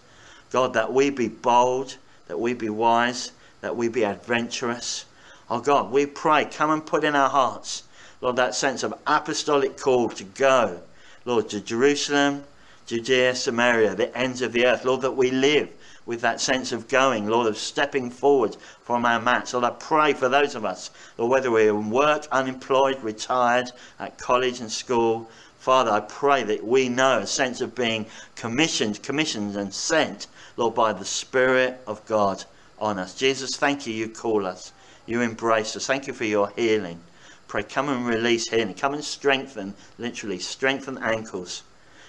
God, 0.53 0.75
that 0.75 0.93
we 0.93 1.11
be 1.11 1.27
bold, 1.27 1.97
that 2.29 2.39
we 2.39 2.55
be 2.55 2.71
wise, 2.71 3.33
that 3.63 3.77
we 3.77 3.89
be 3.89 4.05
adventurous. 4.05 5.07
Oh 5.51 5.59
God, 5.59 5.91
we 5.91 6.07
pray, 6.07 6.45
come 6.45 6.71
and 6.71 6.87
put 6.87 7.03
in 7.03 7.17
our 7.17 7.31
hearts, 7.31 7.83
Lord, 8.21 8.37
that 8.37 8.55
sense 8.55 8.85
of 8.85 8.95
apostolic 9.05 9.77
call 9.77 10.11
to 10.11 10.25
go, 10.25 10.81
Lord, 11.25 11.49
to 11.51 11.61
Jerusalem, 11.61 12.45
Judea, 12.87 13.35
Samaria, 13.35 13.97
the 13.97 14.17
ends 14.17 14.41
of 14.41 14.53
the 14.53 14.67
earth. 14.67 14.85
Lord, 14.85 15.01
that 15.01 15.17
we 15.17 15.33
live 15.33 15.69
with 16.09 16.23
that 16.23 16.41
sense 16.41 16.73
of 16.73 16.89
going, 16.89 17.27
Lord, 17.27 17.47
of 17.47 17.59
stepping 17.59 18.11
forward 18.11 18.57
from 18.81 19.05
our 19.05 19.21
mats. 19.21 19.53
Lord, 19.53 19.67
I 19.67 19.71
pray 19.71 20.15
for 20.15 20.31
those 20.31 20.55
of 20.55 20.65
us, 20.65 20.91
Lord, 21.19 21.31
whether 21.31 21.51
we're 21.51 21.69
in 21.69 21.91
work, 21.91 22.27
unemployed, 22.33 22.99
retired, 23.03 23.71
at 24.01 24.17
college 24.17 24.61
and 24.61 24.73
school. 24.73 25.29
Father, 25.59 25.91
I 25.91 26.01
pray 26.01 26.45
that 26.45 26.65
we 26.65 26.89
know 26.89 27.19
a 27.19 27.27
sense 27.27 27.61
of 27.61 27.75
being 27.75 28.07
commissioned, 28.37 29.03
commissioned 29.03 29.55
and 29.55 29.73
sent, 29.73 30.29
Lord, 30.57 30.75
by 30.75 30.95
the 30.95 31.05
Spirit 31.05 31.79
of 31.87 32.03
God 32.07 32.43
on 32.79 32.99
us. 32.99 33.15
Jesus, 33.15 33.57
thank 33.57 33.87
you, 33.87 33.93
you 33.93 34.09
call 34.09 34.47
us. 34.47 34.73
You 35.05 35.21
embrace 35.21 35.77
us. 35.77 35.87
Thank 35.87 36.07
you 36.07 36.15
for 36.15 36.25
your 36.25 36.51
healing. 36.57 37.01
Pray, 37.49 37.65
come 37.65 37.91
and 37.91 38.07
release 38.07 38.49
healing. 38.49 38.73
Come 38.73 38.95
and 38.95 39.05
strengthen, 39.05 39.75
literally, 39.99 40.39
strengthen 40.39 40.97
ankles. 40.97 41.65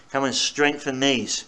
Come 0.09 0.23
and 0.23 0.33
strengthen 0.33 1.01
knees. 1.01 1.43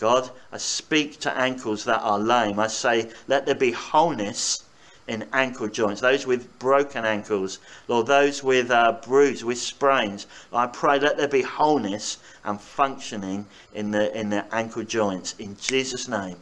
God, 0.00 0.30
I 0.50 0.56
speak 0.56 1.20
to 1.20 1.38
ankles 1.38 1.84
that 1.84 2.00
are 2.00 2.18
lame. 2.18 2.58
I 2.58 2.68
say, 2.68 3.10
let 3.28 3.44
there 3.44 3.54
be 3.54 3.72
wholeness 3.72 4.64
in 5.06 5.28
ankle 5.32 5.68
joints, 5.68 6.00
those 6.00 6.26
with 6.26 6.58
broken 6.58 7.04
ankles, 7.04 7.58
Lord, 7.86 8.06
those 8.06 8.42
with 8.42 8.70
uh, 8.70 8.98
bruises, 9.04 9.44
with 9.44 9.58
sprains. 9.58 10.26
I 10.52 10.68
pray 10.68 10.98
let 10.98 11.18
there 11.18 11.28
be 11.28 11.42
wholeness 11.42 12.18
and 12.44 12.60
functioning 12.60 13.46
in 13.74 13.90
the 13.90 14.16
in 14.18 14.30
the 14.30 14.46
ankle 14.54 14.84
joints 14.84 15.34
in 15.38 15.56
Jesus' 15.56 16.08
name. 16.08 16.36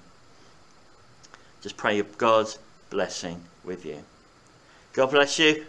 Just 1.62 1.76
pray 1.76 2.00
God's 2.02 2.58
blessing 2.90 3.42
with 3.64 3.84
you. 3.84 4.04
God 4.92 5.10
bless 5.10 5.38
you, 5.38 5.66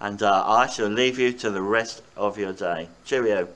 and 0.00 0.22
uh, 0.22 0.44
I 0.46 0.68
shall 0.68 0.88
leave 0.88 1.18
you 1.18 1.32
to 1.32 1.50
the 1.50 1.62
rest 1.62 2.02
of 2.16 2.38
your 2.38 2.52
day. 2.52 2.88
Cheerio. 3.04 3.48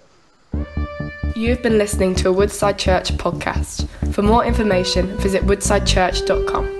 You've 1.41 1.63
been 1.63 1.79
listening 1.79 2.15
to 2.17 2.29
a 2.29 2.33
Woodside 2.33 2.79
Church 2.79 3.13
podcast. 3.13 3.89
For 4.13 4.21
more 4.21 4.45
information, 4.45 5.17
visit 5.17 5.43
woodsidechurch.com. 5.45 6.80